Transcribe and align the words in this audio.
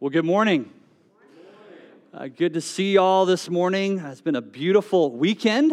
Well, 0.00 0.10
good 0.10 0.24
morning. 0.24 0.70
Uh, 2.14 2.28
good 2.28 2.54
to 2.54 2.60
see 2.60 2.92
you 2.92 3.00
all 3.00 3.26
this 3.26 3.50
morning. 3.50 3.98
It's 3.98 4.20
been 4.20 4.36
a 4.36 4.40
beautiful 4.40 5.10
weekend. 5.10 5.72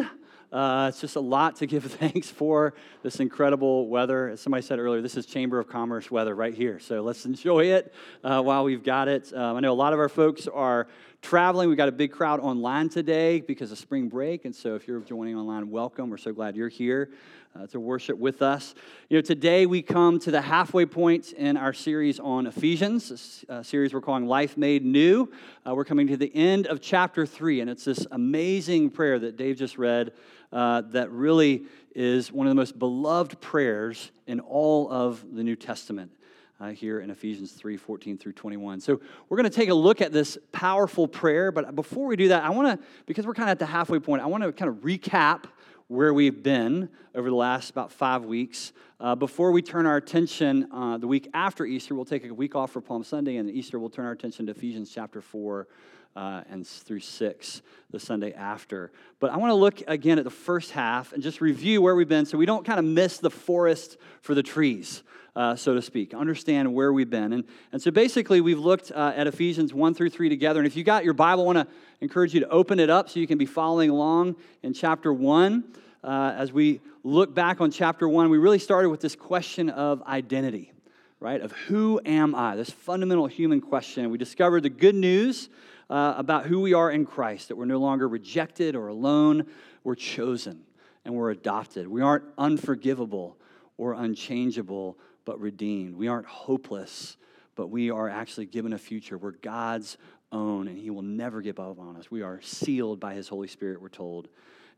Uh, 0.52 0.88
it's 0.90 1.00
just 1.00 1.16
a 1.16 1.20
lot 1.20 1.58
to 1.58 1.68
give 1.68 1.84
thanks 2.00 2.32
for 2.32 2.74
this 3.04 3.20
incredible 3.20 3.88
weather. 3.88 4.30
As 4.30 4.42
somebody 4.42 4.64
said 4.64 4.80
earlier, 4.80 5.00
this 5.00 5.16
is 5.16 5.28
Chamber 5.28 5.60
of 5.60 5.68
Commerce 5.68 6.10
weather 6.10 6.34
right 6.34 6.56
here. 6.56 6.80
So 6.80 7.04
let's 7.04 7.28
enjoy 7.28 7.66
it 7.66 7.94
uh, 8.24 8.42
while 8.42 8.64
we've 8.64 8.84
got 8.84 9.08
it. 9.08 9.32
Um, 9.32 9.58
I 9.58 9.60
know 9.60 9.72
a 9.72 9.76
lot 9.76 9.94
of 9.94 10.00
our 10.00 10.10
folks 10.10 10.48
are 10.48 10.88
traveling. 11.26 11.70
We've 11.70 11.78
got 11.78 11.90
a 11.90 11.92
big 11.92 12.12
crowd 12.12 12.40
online 12.40 12.88
today 12.88 13.42
because 13.42 13.72
of 13.72 13.80
spring 13.80 14.10
break. 14.10 14.46
And 14.46 14.56
so 14.56 14.76
if 14.76 14.88
you're 14.88 15.00
joining 15.00 15.36
online, 15.36 15.72
welcome. 15.72 16.12
We're 16.12 16.18
so 16.18 16.32
glad 16.32 16.56
you're 16.56 16.70
here 16.70 17.10
uh, 17.56 17.66
to 17.68 17.80
worship 17.80 18.20
with 18.20 18.44
us. 18.44 18.76
You 19.10 19.18
know, 19.18 19.22
today 19.22 19.66
we 19.66 19.82
come 19.82 20.20
to 20.20 20.30
the 20.30 20.40
halfway 20.40 20.86
point 20.86 21.34
in 21.34 21.58
our 21.58 21.74
series 21.74 22.20
on 22.20 22.46
Ephesians, 22.46 23.44
a 23.50 23.64
series 23.64 23.92
we're 23.92 24.02
calling 24.02 24.28
Life 24.28 24.56
Made 24.56 24.86
New. 24.86 25.32
Uh, 25.68 25.74
we're 25.74 25.84
coming 25.84 26.06
to 26.08 26.18
the 26.18 26.32
end 26.36 26.68
of 26.68 26.80
chapter 26.80 27.26
three, 27.26 27.60
and 27.60 27.72
it's 27.72 27.86
this 27.86 28.06
amazing 28.12 28.92
prayer 28.92 29.18
that 29.18 29.36
Dave 29.36 29.58
just 29.58 29.80
read 29.80 30.12
uh, 30.54 30.82
that 30.92 31.10
really 31.10 31.66
is 31.96 32.32
one 32.32 32.46
of 32.46 32.52
the 32.52 32.56
most 32.56 32.78
beloved 32.78 33.42
prayers 33.42 34.12
in 34.28 34.40
all 34.42 34.92
of 34.92 35.26
the 35.34 35.42
New 35.42 35.56
Testament. 35.56 36.12
Uh, 36.58 36.70
here 36.70 37.02
in 37.02 37.10
Ephesians 37.10 37.52
3 37.52 37.76
14 37.76 38.18
through 38.18 38.32
21. 38.32 38.80
So, 38.80 39.02
we're 39.28 39.36
going 39.36 39.50
to 39.50 39.56
take 39.56 39.68
a 39.68 39.74
look 39.74 40.00
at 40.00 40.14
this 40.14 40.38
powerful 40.54 41.06
prayer. 41.06 41.52
But 41.52 41.76
before 41.76 42.08
we 42.08 42.16
do 42.16 42.30
that, 42.30 42.44
I 42.44 42.50
want 42.50 42.80
to, 42.80 42.88
because 43.06 43.28
we're 43.28 43.34
kind 43.34 43.50
of 43.50 43.52
at 43.52 43.60
the 43.60 43.66
halfway 43.66 44.00
point, 44.00 44.22
I 44.22 44.28
want 44.28 44.42
to 44.42 44.54
kind 44.54 44.70
of 44.70 44.78
recap 44.78 45.44
where 45.88 46.14
we've 46.14 46.42
been 46.42 46.90
over 47.14 47.30
the 47.30 47.36
last 47.36 47.70
about 47.70 47.92
five 47.92 48.26
weeks. 48.26 48.74
Uh, 49.00 49.14
before 49.16 49.52
we 49.52 49.62
turn 49.62 49.86
our 49.86 49.98
attention 49.98 50.68
uh, 50.72 50.98
the 50.98 51.08
week 51.08 51.30
after 51.34 51.66
Easter, 51.66 51.94
we'll 51.94 52.06
take 52.06 52.26
a 52.26 52.34
week 52.34 52.56
off 52.56 52.72
for 52.72 52.82
Palm 52.82 53.04
Sunday, 53.04 53.36
and 53.36 53.50
Easter 53.50 53.78
we'll 53.78 53.90
turn 53.90 54.06
our 54.06 54.14
attention 54.14 54.46
to 54.46 54.52
Ephesians 54.54 54.90
chapter 54.90 55.22
4 55.22 55.68
uh, 56.16 56.44
and 56.50 56.66
through 56.66 57.02
6 57.02 57.62
the 57.92 58.00
Sunday 58.00 58.34
after. 58.34 58.92
But 59.20 59.32
I 59.32 59.38
want 59.38 59.52
to 59.52 59.56
look 59.56 59.82
again 59.88 60.18
at 60.18 60.24
the 60.24 60.30
first 60.30 60.72
half 60.72 61.14
and 61.14 61.22
just 61.22 61.42
review 61.42 61.82
where 61.82 61.96
we've 61.96 62.08
been 62.08 62.26
so 62.26 62.38
we 62.38 62.46
don't 62.46 62.66
kind 62.66 62.80
of 62.80 62.86
miss 62.86 63.18
the 63.18 63.30
forest 63.30 63.98
for 64.22 64.34
the 64.34 64.44
trees. 64.44 65.04
Uh, 65.36 65.54
so 65.54 65.74
to 65.74 65.82
speak, 65.82 66.14
understand 66.14 66.74
where 66.74 66.94
we've 66.94 67.10
been. 67.10 67.34
And, 67.34 67.44
and 67.74 67.82
so 67.82 67.92
basically, 67.92 68.40
we've 68.40 68.60
looked 68.60 68.94
uh, 68.94 69.12
at 69.14 69.28
Ephesians 69.28 69.74
1 69.74 69.94
through 69.94 70.10
3 70.10 70.30
together. 70.30 70.62
And 70.62 70.68
if 70.68 70.78
you 70.78 70.86
got 70.86 71.04
your 71.04 71.14
Bible, 71.14 71.44
I 71.44 71.46
want 71.54 71.68
to 71.68 71.76
encourage 72.00 72.34
you 72.34 72.40
to 72.40 72.48
open 72.48 72.80
it 72.80 72.90
up 72.90 73.10
so 73.10 73.20
you 73.20 73.28
can 73.28 73.38
be 73.38 73.46
following 73.46 73.90
along 73.90 74.38
in 74.64 74.74
chapter 74.74 75.12
1. 75.12 75.64
Uh, 76.06 76.34
as 76.38 76.54
we 76.54 76.80
look 77.04 77.34
back 77.34 77.60
on 77.60 77.70
chapter 77.70 78.08
1, 78.08 78.30
we 78.30 78.38
really 78.38 78.60
started 78.60 78.90
with 78.90 79.02
this 79.02 79.16
question 79.16 79.70
of 79.70 80.02
identity, 80.04 80.72
right? 81.20 81.42
Of 81.42 81.52
who 81.52 82.00
am 82.06 82.34
I? 82.34 82.56
This 82.56 82.70
fundamental 82.70 83.28
human 83.28 83.60
question. 83.60 84.10
We 84.12 84.18
discovered 84.18 84.64
the 84.64 84.70
good 84.70 84.96
news 84.96 85.50
uh, 85.90 86.16
about 86.18 86.46
who 86.46 86.62
we 86.62 86.74
are 86.74 86.90
in 86.92 87.06
Christ, 87.06 87.50
that 87.50 87.56
we're 87.56 87.66
no 87.66 87.80
longer 87.80 88.08
rejected 88.08 88.76
or 88.76 88.88
alone, 88.88 89.46
we're 89.84 89.96
chosen 89.96 90.64
and 91.04 91.14
we're 91.14 91.32
adopted. 91.32 91.88
We 91.88 92.02
aren't 92.02 92.26
unforgivable 92.38 93.38
or 93.78 93.94
unchangeable, 93.94 94.98
but 95.26 95.40
redeemed. 95.40 95.96
We 95.96 96.08
aren't 96.08 96.28
hopeless, 96.28 97.18
but 97.56 97.68
we 97.68 97.92
are 97.92 98.10
actually 98.10 98.48
given 98.48 98.74
a 98.74 98.78
future. 98.78 99.18
We're 99.18 99.32
God's 99.32 99.98
own, 100.32 100.68
and 100.68 100.78
He 100.78 100.90
will 100.90 101.04
never 101.04 101.42
give 101.42 101.60
up 101.60 101.80
on 101.80 101.98
us. 101.98 102.10
We 102.10 102.22
are 102.22 102.42
sealed 102.42 103.00
by 103.00 103.14
His 103.14 103.28
Holy 103.28 103.48
Spirit, 103.48 103.82
we're 103.82 103.90
told. 103.90 104.28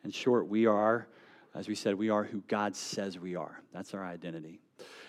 In 0.03 0.11
short, 0.11 0.47
we 0.47 0.65
are, 0.65 1.07
as 1.55 1.67
we 1.67 1.75
said, 1.75 1.95
we 1.95 2.09
are 2.09 2.23
who 2.23 2.43
God 2.47 2.75
says 2.75 3.17
we 3.17 3.35
are. 3.35 3.61
That's 3.73 3.93
our 3.93 4.05
identity. 4.05 4.59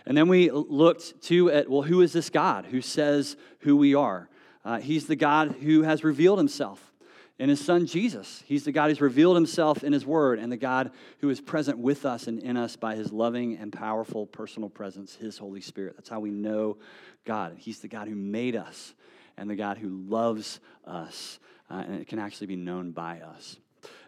And 0.06 0.16
then 0.16 0.28
we 0.28 0.50
looked 0.50 1.20
to 1.24 1.50
at, 1.50 1.68
well, 1.68 1.82
who 1.82 2.00
is 2.00 2.12
this 2.12 2.30
God 2.30 2.66
who 2.66 2.80
says 2.80 3.36
who 3.60 3.76
we 3.76 3.94
are? 3.94 4.28
Uh, 4.68 4.78
he's 4.78 5.06
the 5.06 5.16
God 5.16 5.56
who 5.62 5.80
has 5.80 6.04
revealed 6.04 6.36
himself 6.36 6.92
in 7.38 7.48
his 7.48 7.58
son 7.58 7.86
Jesus. 7.86 8.44
He's 8.44 8.64
the 8.64 8.70
God 8.70 8.90
who's 8.90 9.00
revealed 9.00 9.34
himself 9.34 9.82
in 9.82 9.94
his 9.94 10.04
word 10.04 10.38
and 10.38 10.52
the 10.52 10.58
God 10.58 10.90
who 11.20 11.30
is 11.30 11.40
present 11.40 11.78
with 11.78 12.04
us 12.04 12.26
and 12.26 12.38
in 12.38 12.58
us 12.58 12.76
by 12.76 12.94
his 12.94 13.10
loving 13.10 13.56
and 13.56 13.72
powerful 13.72 14.26
personal 14.26 14.68
presence, 14.68 15.14
his 15.14 15.38
Holy 15.38 15.62
Spirit. 15.62 15.94
That's 15.96 16.10
how 16.10 16.20
we 16.20 16.30
know 16.30 16.76
God. 17.24 17.56
He's 17.56 17.80
the 17.80 17.88
God 17.88 18.08
who 18.08 18.14
made 18.14 18.56
us 18.56 18.92
and 19.38 19.48
the 19.48 19.56
God 19.56 19.78
who 19.78 19.88
loves 19.88 20.60
us, 20.84 21.38
uh, 21.70 21.84
and 21.86 22.02
it 22.02 22.06
can 22.06 22.18
actually 22.18 22.48
be 22.48 22.56
known 22.56 22.90
by 22.90 23.20
us. 23.20 23.56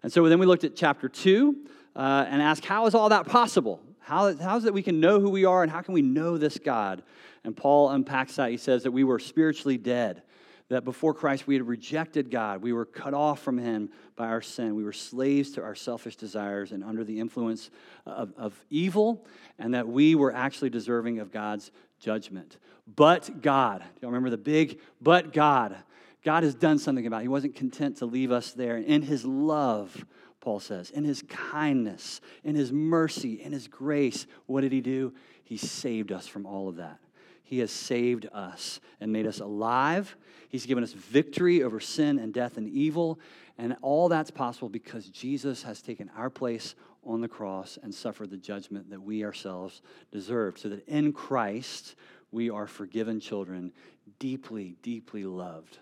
And 0.03 0.13
so 0.13 0.29
then 0.29 0.39
we 0.39 0.45
looked 0.45 0.65
at 0.65 0.77
chapter 0.77 1.09
2 1.09 1.57
uh, 1.97 2.27
and 2.29 2.43
asked, 2.43 2.67
how 2.67 2.85
is 2.85 2.95
all 2.95 3.09
that 3.09 3.27
possible? 3.27 3.81
How, 4.01 4.37
how 4.37 4.59
is 4.59 4.67
it 4.67 4.75
we 4.75 4.83
can 4.83 5.01
know 5.01 5.21
who 5.21 5.31
we 5.31 5.47
are 5.47 5.63
and 5.63 5.73
how 5.73 5.81
can 5.81 5.95
we 5.95 6.03
know 6.03 6.37
this 6.37 6.59
God? 6.59 7.03
And 7.45 7.57
Paul 7.57 7.89
unpacks 7.89 8.37
that. 8.37 8.51
He 8.51 8.59
says 8.59 8.83
that 8.83 8.91
we 8.91 9.05
were 9.05 9.19
spiritually 9.19 9.79
dead, 9.79 10.23
that 10.71 10.85
before 10.85 11.13
Christ 11.13 11.47
we 11.47 11.55
had 11.57 11.67
rejected 11.67 12.31
God. 12.31 12.63
We 12.63 12.73
were 12.73 12.87
cut 12.87 13.13
off 13.13 13.43
from 13.43 13.59
Him 13.59 13.91
by 14.17 14.29
our 14.29 14.41
sin. 14.41 14.77
We 14.77 14.85
were 14.85 14.93
slaves 14.93 15.51
to 15.53 15.63
our 15.63 15.75
selfish 15.75 16.17
desires 16.17 16.73
and 16.73 16.83
under 16.83 17.05
the 17.05 17.21
influence 17.21 17.71
of, 18.07 18.33
of 18.37 18.65
evil, 18.71 19.27
and 19.59 19.75
that 19.75 19.87
we 19.87 20.15
were 20.15 20.35
actually 20.35 20.71
deserving 20.71 21.19
of 21.19 21.31
God's 21.31 21.71
judgment. 21.99 22.57
But 22.87 23.43
God, 23.43 23.81
do 23.81 23.87
you 24.01 24.09
remember 24.09 24.31
the 24.31 24.39
big 24.39 24.81
but 25.01 25.33
God? 25.33 25.77
God 26.25 26.43
has 26.45 26.55
done 26.55 26.79
something 26.79 27.07
about 27.07 27.19
it. 27.19 27.23
He 27.23 27.29
wasn't 27.29 27.57
content 27.57 27.97
to 27.99 28.07
leave 28.07 28.31
us 28.31 28.53
there. 28.53 28.77
In 28.77 29.03
his 29.03 29.25
love, 29.25 30.05
Paul 30.41 30.61
says, 30.61 30.91
in 30.91 31.05
his 31.05 31.23
kindness, 31.29 32.21
in 32.45 32.55
his 32.55 32.73
mercy, 32.73 33.43
in 33.43 33.53
his 33.53 33.69
grace, 33.69 34.27
what 34.47 34.61
did 34.63 34.73
he 34.73 34.81
do? 34.81 35.15
He 35.43 35.57
saved 35.57 36.13
us 36.13 36.27
from 36.27 36.47
all 36.47 36.69
of 36.69 36.77
that. 36.77 36.99
He 37.51 37.59
has 37.59 37.73
saved 37.73 38.29
us 38.33 38.79
and 39.01 39.13
made 39.13 39.27
us 39.27 39.41
alive. 39.41 40.17
He's 40.49 40.67
given 40.67 40.85
us 40.85 40.93
victory 40.93 41.65
over 41.65 41.81
sin 41.81 42.21
and 42.21 42.33
death 42.33 42.57
and 42.57 42.69
evil. 42.69 43.19
And 43.59 43.77
all 43.83 44.09
that's 44.09 44.31
possible 44.31 44.69
because 44.69 45.07
Jesus 45.09 45.65
has 45.65 45.83
taken 45.83 46.13
our 46.17 46.31
place 46.31 46.77
on 47.05 47.21
the 47.21 47.27
cross 47.27 47.77
and 47.83 47.93
suffered 47.93 48.31
the 48.31 48.37
judgment 48.37 48.89
that 48.91 49.03
we 49.03 49.25
ourselves 49.25 49.83
deserved. 50.13 50.61
So 50.61 50.69
that 50.69 50.87
in 50.87 51.13
Christ, 51.13 51.97
we 52.31 52.51
are 52.51 52.69
forgiven 52.69 53.19
children, 53.19 53.73
deeply, 54.21 54.77
deeply 54.81 55.25
loved 55.25 55.79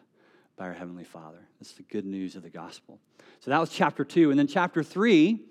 by 0.57 0.69
our 0.69 0.73
Heavenly 0.73 1.05
Father. 1.05 1.47
That's 1.61 1.73
the 1.73 1.83
good 1.83 2.07
news 2.07 2.35
of 2.35 2.43
the 2.43 2.49
gospel. 2.49 2.99
So 3.41 3.51
that 3.51 3.61
was 3.61 3.69
chapter 3.69 4.07
two. 4.07 4.31
And 4.31 4.39
then 4.39 4.47
chapter 4.47 4.83
three 4.83 5.43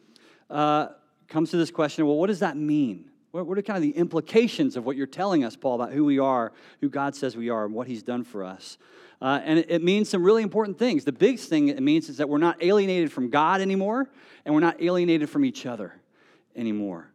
uh, 0.49 0.88
comes 1.28 1.51
to 1.51 1.57
this 1.57 1.69
question 1.69 2.07
well, 2.07 2.17
what 2.17 2.25
does 2.25 2.39
that 2.39 2.57
mean? 2.57 3.11
What, 3.45 3.57
are 3.57 3.61
kind 3.61 3.77
of 3.77 3.83
the 3.83 3.97
implications 3.97 4.75
of 4.75 4.85
what 4.85 4.95
you're 4.95 5.05
telling 5.05 5.43
us, 5.43 5.55
Paul, 5.55 5.75
about 5.75 5.91
who 5.91 6.03
we 6.05 6.17
are, 6.17 6.51
who 6.81 6.89
God 6.89 7.15
says 7.15 7.37
we 7.37 7.49
are, 7.49 7.65
and 7.65 7.73
what 7.73 7.87
He's 7.87 8.01
done 8.01 8.23
for 8.23 8.43
us? 8.43 8.79
Uh, 9.21 9.39
and 9.43 9.59
it, 9.59 9.67
it, 9.69 9.83
means 9.83 10.09
some 10.09 10.23
really 10.23 10.41
important 10.41 10.79
things. 10.79 11.03
The 11.03 11.11
biggest 11.11 11.47
thing 11.47 11.67
it 11.67 11.81
means 11.81 12.09
is 12.09 12.17
that 12.17 12.29
we're 12.29 12.39
not 12.39 12.63
alienated 12.63 13.11
from 13.11 13.29
God 13.29 13.61
anymore, 13.61 14.09
and 14.43 14.55
we're 14.55 14.61
not 14.61 14.81
alienated 14.81 15.29
from 15.29 15.45
each 15.45 15.67
other 15.67 15.93
anymore. 16.55 17.11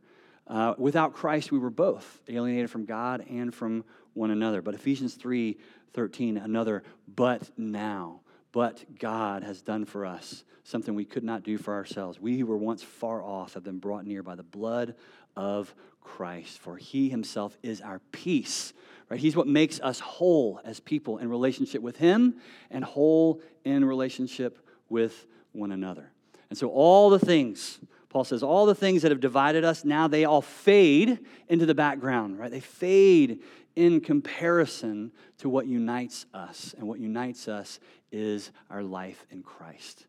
Uh, 0.47 0.75
without 0.79 1.13
Christ, 1.13 1.51
we 1.51 1.59
were 1.59 1.71
both 1.71 2.21
alienated 2.29 2.71
from 2.71 2.85
God 2.85 3.25
and 3.29 3.53
from 3.53 3.85
one 4.15 4.31
another. 4.31 4.63
But 4.63 4.75
Ephesians 4.75 5.15
3 5.15 5.59
13, 5.95 6.39
another, 6.39 6.83
but 7.15 7.51
now. 7.59 8.21
But 8.53 8.85
God 8.99 9.43
has 9.43 9.61
done 9.61 9.85
for 9.85 10.07
us 10.07 10.45
something 10.65 10.95
we 10.95 11.05
could 11.05 11.25
not 11.25 11.43
do 11.43 11.59
for 11.59 11.75
ourselves. 11.75 12.21
We 12.21 12.39
who 12.39 12.47
were 12.47 12.57
once 12.57 12.83
far 12.83 13.23
off 13.23 13.55
have 13.55 13.65
been 13.65 13.79
brought 13.79 14.07
near 14.07 14.23
by 14.23 14.37
the 14.37 14.43
blood 14.43 14.95
of 15.37 15.75
Christ, 16.03 16.59
for 16.59 16.77
he 16.77 17.09
himself 17.09 17.57
is 17.63 17.81
our 17.81 18.01
peace. 18.13 18.73
Right? 19.09 19.21
He's 19.21 19.37
what 19.37 19.47
makes 19.47 19.81
us 19.81 20.01
whole 20.01 20.61
as 20.65 20.81
people 20.81 21.19
in 21.19 21.29
relationship 21.29 21.83
with 21.83 21.97
him 21.97 22.37
and 22.71 22.85
whole 22.85 23.41
in 23.65 23.85
relationship 23.85 24.59
with 24.89 25.27
one 25.53 25.73
another. 25.73 26.11
And 26.51 26.59
so 26.59 26.69
all 26.69 27.11
the 27.11 27.19
things 27.19 27.79
Paul 28.13 28.25
says, 28.25 28.43
all 28.43 28.67
the 28.67 28.75
things 28.75 29.01
that 29.03 29.11
have 29.11 29.21
divided 29.21 29.65
us, 29.65 29.87
now 29.87 30.07
they 30.07 30.27
all 30.27 30.43
fade 30.43 31.19
into 31.49 31.65
the 31.65 31.75
background, 31.75 32.39
right? 32.39 32.51
They 32.51 32.61
fade 32.61 33.41
in 33.75 34.03
comparison 34.03 35.13
to 35.39 35.49
what 35.49 35.67
unites 35.67 36.27
us. 36.35 36.75
And 36.77 36.87
what 36.87 36.99
unites 37.01 37.49
us 37.49 37.81
is 38.13 38.51
our 38.69 38.83
life 38.83 39.25
in 39.31 39.43
Christ. 39.43 40.07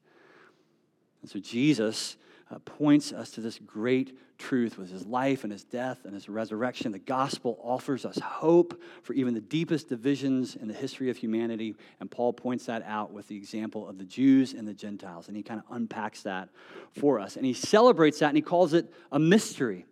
And 1.22 1.32
so 1.32 1.40
Jesus 1.40 2.18
uh, 2.54 2.60
points 2.60 3.12
us 3.12 3.32
to 3.32 3.42
this 3.42 3.58
great 3.66 4.18
truth 4.38 4.78
with 4.78 4.92
his 4.92 5.06
life 5.06 5.44
and 5.44 5.52
his 5.52 5.64
death 5.64 6.06
and 6.06 6.14
his 6.14 6.30
resurrection. 6.30 6.92
The 6.92 7.00
gospel 7.00 7.58
offers 7.64 8.06
us 8.06 8.20
hope 8.20 8.80
for 9.02 9.14
even 9.14 9.34
the 9.34 9.42
deepest 9.42 9.90
divisions 9.90 10.56
in 10.56 10.68
the 10.68 10.74
history 10.74 11.10
of 11.10 11.18
humanity. 11.18 11.76
And 12.00 12.12
Paul 12.12 12.34
points 12.34 12.66
that 12.68 12.84
out 12.84 13.12
with 13.12 13.28
the 13.28 13.36
example 13.36 13.88
of 13.88 13.98
the 13.98 14.04
Jews 14.04 14.54
and 14.54 14.68
the 14.68 14.74
Gentiles. 14.74 15.28
And 15.28 15.38
he 15.38 15.44
kind 15.44 15.60
of 15.60 15.76
unpacks 15.76 16.24
that 16.24 16.50
for 16.92 17.20
us. 17.20 17.38
And 17.38 17.46
he 17.46 17.54
celebrates 17.54 18.20
that 18.20 18.28
and 18.28 18.38
he 18.38 18.42
calls 18.42 18.74
it 18.74 18.94
a 19.12 19.20
mystery. 19.20 19.86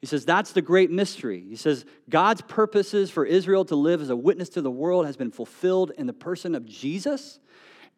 He 0.00 0.06
says 0.06 0.24
that's 0.24 0.52
the 0.52 0.62
great 0.62 0.90
mystery. 0.90 1.44
He 1.48 1.56
says 1.56 1.84
God's 2.08 2.42
purposes 2.42 3.10
for 3.10 3.24
Israel 3.24 3.64
to 3.64 3.74
live 3.76 4.00
as 4.00 4.10
a 4.10 4.16
witness 4.16 4.50
to 4.50 4.62
the 4.62 4.70
world 4.70 5.06
has 5.06 5.16
been 5.16 5.30
fulfilled 5.32 5.90
in 5.96 6.06
the 6.06 6.12
person 6.12 6.54
of 6.54 6.66
Jesus, 6.66 7.40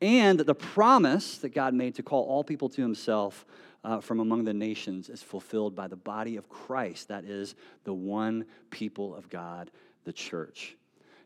and 0.01 0.39
the 0.39 0.55
promise 0.55 1.39
that 1.39 1.49
God 1.51 1.75
made 1.75 1.97
to 1.97 2.05
call 2.05 2.25
all 2.25 2.45
people 2.45 2.69
to 2.71 2.83
himself 2.83 3.45
uh, 3.85 4.01
from 4.01 4.21
among 4.21 4.45
the 4.45 4.55
nations 4.55 5.09
is 5.09 5.23
fulfilled 5.23 5.75
by 5.75 5.89
the 5.89 5.97
body 5.97 6.37
of 6.37 6.49
Christ, 6.49 7.09
that 7.09 7.25
is, 7.25 7.55
the 7.85 7.95
one 7.95 8.45
people 8.71 9.15
of 9.15 9.29
God, 9.31 9.71
the 10.05 10.13
church. 10.13 10.77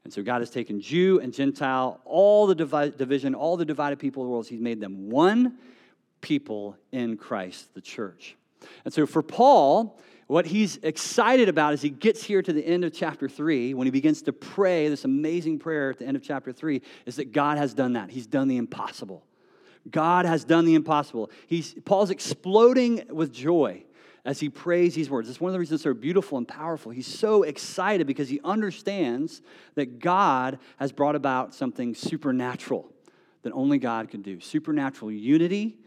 And 0.05 0.13
so 0.13 0.23
God 0.23 0.41
has 0.41 0.51
taken 0.51 0.81
Jew 0.81 1.21
and 1.21 1.33
Gentile, 1.33 2.01
all 2.05 2.47
the 2.47 2.55
divi- 2.55 2.91
division, 2.97 3.35
all 3.35 3.57
the 3.57 3.65
divided 3.65 3.99
people 3.99 4.23
of 4.23 4.27
the 4.27 4.33
world, 4.33 4.49
He's 4.49 4.61
made 4.61 4.81
them 4.81 5.11
one 5.11 5.59
people 6.21 6.77
in 6.91 7.17
Christ, 7.17 7.73
the 7.75 7.81
church. 7.81 8.37
And 8.85 8.93
so 8.93 9.07
for 9.07 9.23
Paul, 9.23 9.99
what 10.29 10.47
he's 10.47 10.79
excited 10.79 11.49
about 11.49 11.73
as 11.73 11.83
he 11.83 11.91
gets 11.91 12.23
here 12.23 12.41
to 12.43 12.53
the 12.53 12.65
end 12.65 12.85
of 12.85 12.93
chapter 12.95 13.29
three, 13.29 13.75
when 13.75 13.87
he 13.87 13.91
begins 13.91 14.23
to 14.23 14.33
pray 14.33 14.89
this 14.89 15.05
amazing 15.05 15.59
prayer 15.59 15.91
at 15.91 15.99
the 15.99 16.07
end 16.07 16.17
of 16.17 16.23
chapter 16.23 16.53
three, 16.53 16.81
is 17.07 17.17
that 17.17 17.33
God 17.33 17.59
has 17.59 17.75
done 17.75 17.95
that. 17.95 18.11
He's 18.11 18.27
done 18.27 18.49
the 18.49 18.57
impossible. 18.57 19.25
God 19.91 20.27
has 20.27 20.45
done 20.45 20.65
the 20.65 20.75
impossible. 20.75 21.31
He's, 21.47 21.75
Paul's 21.85 22.11
exploding 22.11 23.05
with 23.11 23.33
joy 23.33 23.85
as 24.25 24.39
he 24.39 24.49
prays 24.49 24.95
these 24.95 25.11
words. 25.11 25.29
It's 25.29 25.41
one 25.41 25.49
of 25.51 25.53
the 25.53 25.59
reasons 25.59 25.83
they're 25.83 25.95
beautiful 25.95 26.39
and 26.39 26.47
powerful. 26.47 26.93
He's 26.93 27.07
so 27.07 27.43
excited 27.43 28.07
because 28.07 28.29
he 28.29 28.41
understands 28.45 29.43
that 29.75 29.99
God 29.99 30.59
has 30.77 30.93
brought 30.93 31.17
about 31.17 31.55
something 31.55 31.95
supernatural 31.95 32.93
that 33.43 33.53
only 33.53 33.79
God 33.79 34.09
can 34.09 34.23
do 34.23 34.41
supernatural 34.41 35.11
unity 35.11 35.79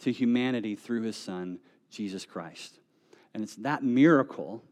to 0.00 0.12
humanity 0.12 0.76
through 0.76 1.02
his 1.02 1.16
son, 1.16 1.58
Jesus 1.90 2.24
Christ. 2.24 2.78
And 3.34 3.42
it's 3.42 3.56
that 3.56 3.82
miracle, 3.82 4.62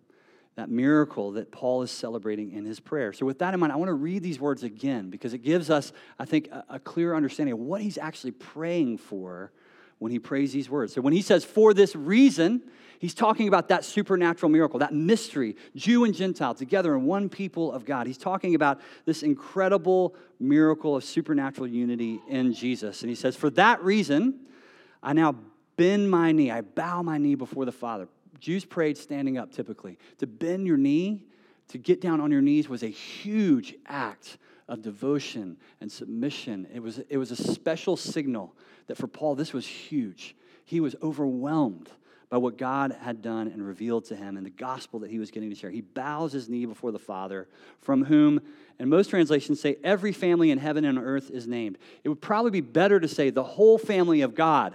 that 0.59 0.69
miracle 0.69 1.31
that 1.31 1.53
Paul 1.53 1.83
is 1.83 1.91
celebrating 1.93 2.51
in 2.51 2.65
his 2.65 2.81
prayer. 2.81 3.13
So, 3.13 3.25
with 3.25 3.39
that 3.39 3.55
in 3.55 3.61
mind, 3.61 3.73
I 3.73 3.77
want 3.77 3.91
to 3.91 3.95
read 3.95 4.25
these 4.25 4.41
words 4.41 4.65
again 4.65 5.09
because 5.09 5.33
it 5.33 5.39
gives 5.39 5.71
us, 5.71 5.93
I 6.19 6.25
think, 6.25 6.49
a, 6.49 6.65
a 6.69 6.79
clear 6.81 7.15
understanding 7.15 7.53
of 7.53 7.61
what 7.61 7.81
he's 7.81 7.97
actually 7.97 8.33
praying 8.33 8.99
for 8.99 9.53
when 10.01 10.11
he 10.11 10.19
prays 10.19 10.53
these 10.53 10.69
words. 10.69 10.93
So, 10.93 11.01
when 11.01 11.13
he 11.13 11.23
says, 11.23 11.45
for 11.45 11.73
this 11.73 11.95
reason, 11.95 12.61
he's 12.99 13.15
talking 13.15 13.47
about 13.47 13.69
that 13.69 13.85
supernatural 13.85 14.51
miracle, 14.51 14.81
that 14.81 14.93
mystery, 14.93 15.55
Jew 15.77 16.03
and 16.03 16.13
Gentile 16.13 16.55
together 16.55 16.93
in 16.97 17.05
one 17.05 17.29
people 17.29 17.71
of 17.71 17.85
God. 17.85 18.09
He's 18.09 18.19
talking 18.19 18.57
about 18.57 18.81
this 19.05 19.23
incredible 19.23 20.17
miracle 20.41 20.97
of 20.97 21.05
supernatural 21.05 21.69
unity 21.69 22.21
in 22.27 22.53
Jesus. 22.53 23.03
And 23.03 23.09
he 23.09 23.15
says, 23.15 23.37
for 23.37 23.51
that 23.51 23.81
reason, 23.85 24.41
I 25.05 25.13
now 25.13 25.37
bend 25.77 26.11
my 26.11 26.33
knee, 26.33 26.51
I 26.51 26.63
bow 26.63 27.03
my 27.03 27.17
knee 27.17 27.37
before 27.37 27.65
the 27.65 27.71
Father. 27.71 28.09
Jews 28.41 28.65
prayed 28.65 28.97
standing 28.97 29.39
up 29.39 29.53
typically. 29.53 29.99
To 30.19 30.27
bend 30.27 30.67
your 30.67 30.77
knee, 30.77 31.23
to 31.69 31.79
get 31.79 32.01
down 32.01 32.21
on 32.21 32.31
your 32.31 32.43
knees, 32.43 32.69
was 32.69 32.83
a 32.83 32.89
huge 32.89 33.75
act 33.87 34.39
of 34.69 34.83
devotion 34.83 35.57
and 35.81 35.91
submission. 35.91 36.67
It 36.73 36.81
was, 36.81 36.99
it 37.09 37.17
was 37.17 37.31
a 37.31 37.37
special 37.37 37.97
signal 37.97 38.55
that 38.87 38.97
for 38.97 39.07
Paul, 39.07 39.35
this 39.35 39.53
was 39.53 39.67
huge. 39.67 40.37
He 40.65 40.81
was 40.81 40.95
overwhelmed 41.03 41.91
by 42.31 42.37
what 42.37 42.59
God 42.59 42.95
had 43.01 43.23
done 43.23 43.49
and 43.49 43.67
revealed 43.67 44.05
to 44.07 44.17
him 44.17 44.37
and 44.37 44.45
the 44.45 44.51
gospel 44.51 45.01
that 45.01 45.11
he 45.11 45.19
was 45.19 45.31
getting 45.31 45.49
to 45.49 45.57
share. 45.57 45.71
He 45.71 45.81
bows 45.81 46.33
his 46.33 46.49
knee 46.49 46.67
before 46.67 46.93
the 46.93 46.99
Father, 46.99 47.49
from 47.81 48.05
whom, 48.05 48.41
and 48.79 48.91
most 48.91 49.09
translations 49.09 49.61
say, 49.61 49.77
every 49.83 50.13
family 50.13 50.51
in 50.51 50.59
heaven 50.59 50.85
and 50.85 50.99
earth 50.99 51.31
is 51.31 51.47
named. 51.47 51.79
It 52.05 52.11
would 52.11 52.21
probably 52.21 52.51
be 52.51 52.61
better 52.61 53.01
to 53.01 53.09
say 53.09 53.31
the 53.31 53.43
whole 53.43 53.79
family 53.79 54.21
of 54.21 54.35
God 54.35 54.75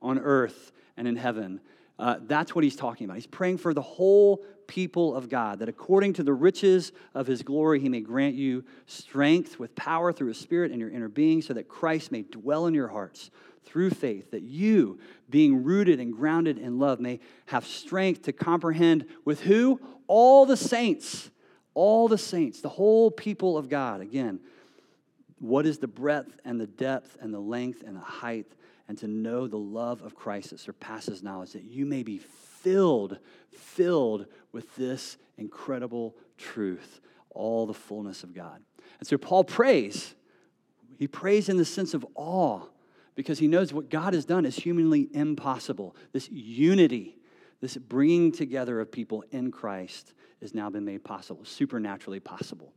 on 0.00 0.18
earth 0.18 0.72
and 0.96 1.06
in 1.06 1.16
heaven 1.16 1.60
uh, 1.98 2.16
that's 2.22 2.54
what 2.54 2.64
he's 2.64 2.76
talking 2.76 3.04
about. 3.04 3.16
He's 3.16 3.26
praying 3.26 3.58
for 3.58 3.74
the 3.74 3.82
whole 3.82 4.44
people 4.66 5.16
of 5.16 5.28
God, 5.28 5.58
that 5.60 5.68
according 5.68 6.12
to 6.14 6.22
the 6.22 6.32
riches 6.34 6.92
of 7.14 7.26
his 7.26 7.42
glory, 7.42 7.80
he 7.80 7.88
may 7.88 8.00
grant 8.00 8.34
you 8.34 8.64
strength 8.86 9.58
with 9.58 9.74
power 9.74 10.12
through 10.12 10.28
his 10.28 10.38
spirit 10.38 10.70
in 10.70 10.78
your 10.78 10.90
inner 10.90 11.08
being, 11.08 11.42
so 11.42 11.54
that 11.54 11.68
Christ 11.68 12.12
may 12.12 12.22
dwell 12.22 12.66
in 12.66 12.74
your 12.74 12.88
hearts 12.88 13.30
through 13.64 13.90
faith, 13.90 14.30
that 14.30 14.42
you, 14.42 14.98
being 15.28 15.64
rooted 15.64 16.00
and 16.00 16.14
grounded 16.14 16.58
in 16.58 16.78
love, 16.78 17.00
may 17.00 17.20
have 17.46 17.66
strength 17.66 18.22
to 18.22 18.32
comprehend 18.32 19.06
with 19.24 19.40
who? 19.40 19.80
All 20.06 20.46
the 20.46 20.56
saints. 20.56 21.30
All 21.74 22.08
the 22.08 22.18
saints, 22.18 22.60
the 22.60 22.68
whole 22.68 23.10
people 23.10 23.56
of 23.56 23.68
God. 23.68 24.00
Again, 24.00 24.40
what 25.38 25.66
is 25.66 25.78
the 25.78 25.86
breadth 25.86 26.40
and 26.44 26.60
the 26.60 26.66
depth 26.66 27.16
and 27.20 27.32
the 27.32 27.38
length 27.38 27.82
and 27.86 27.94
the 27.94 28.00
height 28.00 28.46
and 28.88 28.96
to 28.98 29.06
know 29.06 29.46
the 29.46 29.58
love 29.58 30.02
of 30.02 30.14
Christ 30.14 30.50
that 30.50 30.60
surpasses 30.60 31.22
knowledge, 31.22 31.52
that 31.52 31.64
you 31.64 31.84
may 31.84 32.02
be 32.02 32.18
filled, 32.18 33.18
filled 33.52 34.26
with 34.50 34.74
this 34.76 35.18
incredible 35.36 36.16
truth, 36.38 37.00
all 37.30 37.66
the 37.66 37.74
fullness 37.74 38.24
of 38.24 38.34
God. 38.34 38.62
And 38.98 39.06
so 39.06 39.18
Paul 39.18 39.44
prays. 39.44 40.14
He 40.98 41.06
prays 41.06 41.48
in 41.48 41.58
the 41.58 41.64
sense 41.64 41.94
of 41.94 42.04
awe 42.14 42.62
because 43.14 43.38
he 43.38 43.46
knows 43.46 43.72
what 43.72 43.90
God 43.90 44.14
has 44.14 44.24
done 44.24 44.44
is 44.44 44.56
humanly 44.56 45.08
impossible. 45.12 45.94
This 46.12 46.28
unity, 46.30 47.16
this 47.60 47.76
bringing 47.76 48.32
together 48.32 48.80
of 48.80 48.90
people 48.90 49.22
in 49.30 49.50
Christ 49.50 50.14
has 50.40 50.54
now 50.54 50.70
been 50.70 50.84
made 50.84 51.04
possible, 51.04 51.44
supernaturally 51.44 52.20
possible. 52.20 52.72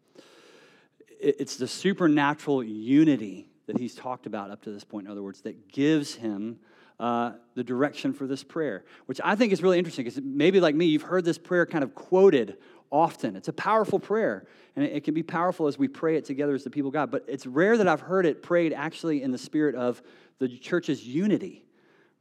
It's 1.19 1.57
the 1.57 1.67
supernatural 1.67 2.63
unity 2.63 3.50
that 3.67 3.77
he's 3.77 3.95
talked 3.95 4.25
about 4.25 4.51
up 4.51 4.61
to 4.63 4.71
this 4.71 4.83
point, 4.83 5.05
in 5.05 5.11
other 5.11 5.23
words, 5.23 5.41
that 5.41 5.67
gives 5.67 6.15
him 6.15 6.59
uh, 6.99 7.33
the 7.55 7.63
direction 7.63 8.13
for 8.13 8.27
this 8.27 8.43
prayer, 8.43 8.85
which 9.07 9.19
I 9.23 9.35
think 9.35 9.51
is 9.51 9.63
really 9.63 9.79
interesting 9.79 10.05
because 10.05 10.21
maybe 10.23 10.59
like 10.59 10.75
me, 10.75 10.85
you've 10.85 11.01
heard 11.01 11.25
this 11.25 11.37
prayer 11.37 11.65
kind 11.65 11.83
of 11.83 11.95
quoted 11.95 12.57
often. 12.91 13.35
It's 13.35 13.47
a 13.47 13.53
powerful 13.53 13.99
prayer, 13.99 14.45
and 14.75 14.85
it, 14.85 14.91
it 14.97 15.03
can 15.03 15.13
be 15.13 15.23
powerful 15.23 15.67
as 15.67 15.79
we 15.79 15.87
pray 15.87 16.17
it 16.17 16.25
together 16.25 16.53
as 16.53 16.63
the 16.63 16.69
people 16.69 16.89
of 16.89 16.93
God, 16.93 17.09
but 17.09 17.25
it's 17.27 17.47
rare 17.47 17.77
that 17.77 17.87
I've 17.87 18.01
heard 18.01 18.25
it 18.25 18.43
prayed 18.43 18.73
actually 18.73 19.23
in 19.23 19.31
the 19.31 19.37
spirit 19.37 19.75
of 19.75 20.01
the 20.39 20.47
church's 20.47 21.05
unity 21.05 21.65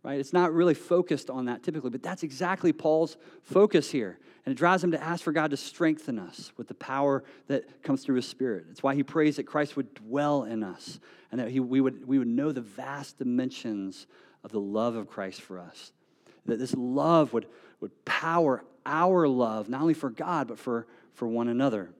right? 0.02 0.18
It's 0.18 0.32
not 0.32 0.52
really 0.52 0.74
focused 0.74 1.30
on 1.30 1.46
that 1.46 1.62
typically, 1.62 1.90
but 1.90 2.02
that's 2.02 2.22
exactly 2.22 2.72
Paul's 2.72 3.16
focus 3.42 3.90
here. 3.90 4.18
And 4.46 4.52
it 4.52 4.56
drives 4.56 4.82
him 4.82 4.92
to 4.92 5.02
ask 5.02 5.22
for 5.22 5.32
God 5.32 5.50
to 5.50 5.56
strengthen 5.56 6.18
us 6.18 6.52
with 6.56 6.68
the 6.68 6.74
power 6.74 7.22
that 7.48 7.82
comes 7.82 8.02
through 8.02 8.16
his 8.16 8.26
spirit. 8.26 8.66
It's 8.70 8.82
why 8.82 8.94
he 8.94 9.02
prays 9.02 9.36
that 9.36 9.44
Christ 9.44 9.76
would 9.76 9.92
dwell 9.94 10.44
in 10.44 10.62
us 10.62 10.98
and 11.30 11.40
that 11.40 11.50
he, 11.50 11.60
we, 11.60 11.80
would, 11.80 12.06
we 12.06 12.18
would 12.18 12.28
know 12.28 12.50
the 12.50 12.62
vast 12.62 13.18
dimensions 13.18 14.06
of 14.42 14.52
the 14.52 14.60
love 14.60 14.96
of 14.96 15.08
Christ 15.08 15.42
for 15.42 15.58
us. 15.58 15.92
That 16.46 16.58
this 16.58 16.74
love 16.74 17.34
would, 17.34 17.46
would 17.80 18.04
power 18.06 18.64
our 18.86 19.28
love, 19.28 19.68
not 19.68 19.82
only 19.82 19.94
for 19.94 20.08
God, 20.08 20.48
but 20.48 20.58
for, 20.58 20.86
for 21.12 21.28
one 21.28 21.48
another. 21.48 21.90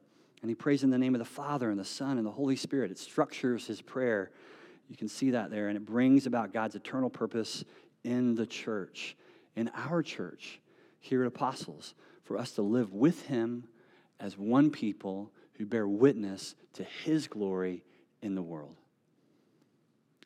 And 0.40 0.48
he 0.48 0.54
prays 0.54 0.82
in 0.82 0.88
the 0.88 0.98
name 0.98 1.14
of 1.14 1.18
the 1.18 1.26
Father 1.26 1.70
and 1.70 1.78
the 1.78 1.84
Son 1.84 2.16
and 2.16 2.26
the 2.26 2.30
Holy 2.30 2.56
Spirit. 2.56 2.90
It 2.90 2.98
structures 2.98 3.66
his 3.66 3.82
prayer. 3.82 4.30
You 4.88 4.96
can 4.96 5.08
see 5.08 5.32
that 5.32 5.50
there, 5.50 5.68
and 5.68 5.76
it 5.76 5.84
brings 5.84 6.26
about 6.26 6.54
God's 6.54 6.74
eternal 6.74 7.10
purpose 7.10 7.64
in 8.04 8.34
the 8.34 8.46
church, 8.46 9.16
in 9.56 9.70
our 9.74 10.02
church 10.02 10.60
here 11.00 11.22
at 11.22 11.28
Apostles, 11.28 11.94
for 12.24 12.38
us 12.38 12.52
to 12.52 12.62
live 12.62 12.92
with 12.92 13.26
Him 13.26 13.64
as 14.18 14.36
one 14.36 14.70
people 14.70 15.32
who 15.54 15.66
bear 15.66 15.86
witness 15.88 16.54
to 16.74 16.84
His 16.84 17.26
glory 17.26 17.84
in 18.22 18.34
the 18.34 18.42
world. 18.42 18.76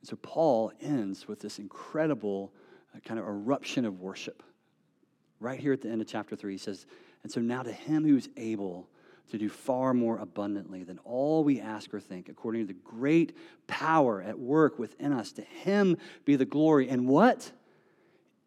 So 0.05 0.17
Paul 0.17 0.71
ends 0.83 1.27
with 1.27 1.41
this 1.41 1.59
incredible 1.59 2.53
uh, 2.95 3.01
kind 3.01 3.19
of 3.19 3.27
eruption 3.27 3.87
of 3.87 4.01
worship. 4.01 4.43
Right 5.41 5.59
here 5.59 5.73
at 5.73 5.81
the 5.81 5.89
end 5.89 6.03
of 6.03 6.07
chapter 6.07 6.37
3, 6.37 6.53
he 6.53 6.59
says, 6.59 6.87
And 7.23 7.33
so 7.33 7.41
now 7.41 7.63
to 7.63 7.73
him 7.73 8.05
who 8.05 8.17
is 8.17 8.29
able 8.37 8.89
to 9.31 9.39
do 9.39 9.49
far 9.49 9.95
more 9.95 10.19
abundantly 10.19 10.85
than 10.85 10.99
all 10.99 11.43
we 11.43 11.59
ask 11.59 11.93
or 11.95 12.01
think, 12.01 12.29
according 12.29 12.67
to 12.67 12.67
the 12.67 12.79
great 12.85 13.37
power 13.67 14.21
at 14.21 14.39
work 14.39 14.79
within 14.79 15.13
us, 15.13 15.33
to 15.33 15.43
him 15.43 15.97
be 16.27 16.37
the 16.37 16.45
glory. 16.45 16.91
And 16.91 17.09
what? 17.09 17.51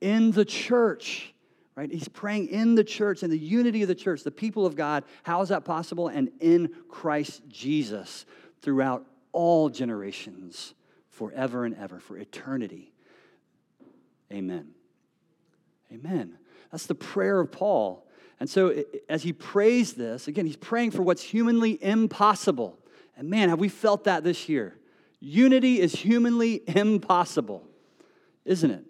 In 0.01 0.31
the 0.31 0.45
church, 0.45 1.33
right? 1.75 1.91
He's 1.91 2.07
praying 2.07 2.47
in 2.47 2.75
the 2.75 2.83
church 2.83 3.23
and 3.23 3.31
the 3.31 3.37
unity 3.37 3.81
of 3.81 3.87
the 3.87 3.95
church, 3.95 4.23
the 4.23 4.31
people 4.31 4.65
of 4.65 4.75
God. 4.75 5.03
How 5.23 5.41
is 5.41 5.49
that 5.49 5.65
possible? 5.65 6.07
And 6.07 6.31
in 6.39 6.71
Christ 6.89 7.43
Jesus 7.47 8.25
throughout 8.61 9.05
all 9.31 9.69
generations, 9.69 10.73
forever 11.09 11.65
and 11.65 11.75
ever, 11.75 11.99
for 11.99 12.17
eternity. 12.17 12.91
Amen. 14.31 14.69
Amen. 15.91 16.37
That's 16.71 16.85
the 16.85 16.95
prayer 16.95 17.39
of 17.39 17.51
Paul. 17.51 18.07
And 18.39 18.49
so, 18.49 18.83
as 19.09 19.23
he 19.23 19.33
prays 19.33 19.93
this, 19.93 20.27
again, 20.27 20.45
he's 20.45 20.57
praying 20.57 20.91
for 20.91 21.01
what's 21.01 21.23
humanly 21.23 21.81
impossible. 21.83 22.77
And 23.15 23.29
man, 23.29 23.49
have 23.49 23.59
we 23.59 23.69
felt 23.69 24.03
that 24.03 24.23
this 24.23 24.47
year? 24.47 24.77
Unity 25.19 25.79
is 25.79 25.93
humanly 25.93 26.61
impossible, 26.67 27.67
isn't 28.45 28.69
it? 28.69 28.85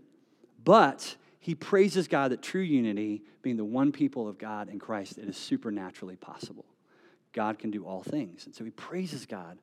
But 0.68 1.16
he 1.40 1.56
praises 1.56 2.10
God 2.10 2.34
that 2.34 2.42
true 2.42 2.60
unity, 2.60 3.24
being 3.42 3.56
the 3.56 3.64
one 3.64 3.94
people 3.94 4.28
of 4.28 4.38
God 4.38 4.68
in 4.68 4.80
Christ, 4.80 5.18
it 5.18 5.24
is 5.24 5.38
supernaturally 5.38 6.18
possible. 6.18 6.66
God 7.32 7.58
can 7.58 7.72
do 7.72 7.86
all 7.86 8.04
things. 8.04 8.46
And 8.46 8.54
so 8.54 8.66
he 8.66 8.72
praises 8.72 9.26
God 9.26 9.60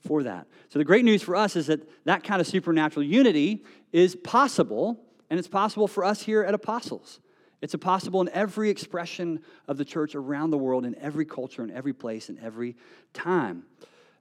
for 0.00 0.24
that. 0.24 0.48
So 0.68 0.80
the 0.80 0.84
great 0.84 1.04
news 1.04 1.22
for 1.22 1.36
us 1.36 1.54
is 1.54 1.68
that 1.68 1.88
that 2.04 2.24
kind 2.24 2.40
of 2.40 2.48
supernatural 2.48 3.04
unity 3.06 3.62
is 3.92 4.16
possible, 4.16 5.00
and 5.30 5.38
it's 5.38 5.46
possible 5.46 5.86
for 5.86 6.04
us 6.04 6.20
here 6.20 6.42
at 6.42 6.52
Apostles. 6.52 7.20
It's 7.62 7.76
possible 7.76 8.20
in 8.20 8.28
every 8.30 8.70
expression 8.70 9.42
of 9.68 9.76
the 9.76 9.84
church 9.84 10.16
around 10.16 10.50
the 10.50 10.58
world, 10.58 10.84
in 10.84 10.96
every 10.96 11.26
culture, 11.26 11.62
in 11.62 11.70
every 11.70 11.92
place, 11.92 12.28
in 12.28 12.40
every 12.40 12.74
time. 13.12 13.66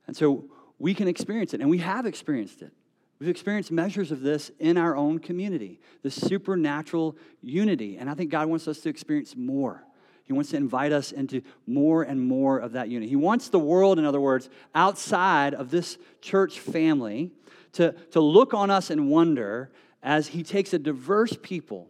And 0.06 0.16
so 0.16 0.46
we 0.78 0.94
can 0.94 1.08
experience 1.08 1.56
it, 1.56 1.62
and 1.62 1.72
we 1.72 1.80
have 1.80 2.06
experienced 2.06 2.62
it. 2.62 2.72
We've 3.20 3.30
experienced 3.30 3.72
measures 3.72 4.12
of 4.12 4.22
this 4.22 4.50
in 4.60 4.78
our 4.78 4.96
own 4.96 5.20
community, 5.20 5.82
the 6.04 6.12
supernatural 6.12 7.18
unity. 7.42 7.98
And 7.98 8.10
I 8.10 8.14
think 8.14 8.32
God 8.32 8.48
wants 8.48 8.68
us 8.68 8.80
to 8.82 8.90
experience 8.90 9.36
more. 9.36 9.84
He 10.24 10.32
wants 10.32 10.52
to 10.52 10.58
invite 10.58 10.92
us 10.92 11.12
into 11.12 11.42
more 11.68 12.04
and 12.04 12.22
more 12.22 12.60
of 12.60 12.74
that 12.74 12.88
unity. 12.88 13.10
He 13.10 13.16
wants 13.16 13.50
the 13.50 13.60
world, 13.60 14.00
in 14.00 14.06
other 14.06 14.22
words, 14.22 14.50
outside 14.74 15.54
of 15.54 15.70
this 15.70 15.98
church 16.22 16.60
family, 16.60 17.32
to, 17.74 17.92
to 18.12 18.22
look 18.22 18.54
on 18.54 18.70
us 18.70 18.90
and 18.90 19.10
wonder 19.10 19.72
as 20.02 20.28
He 20.28 20.44
takes 20.44 20.72
a 20.72 20.80
diverse 20.80 21.36
people 21.42 21.90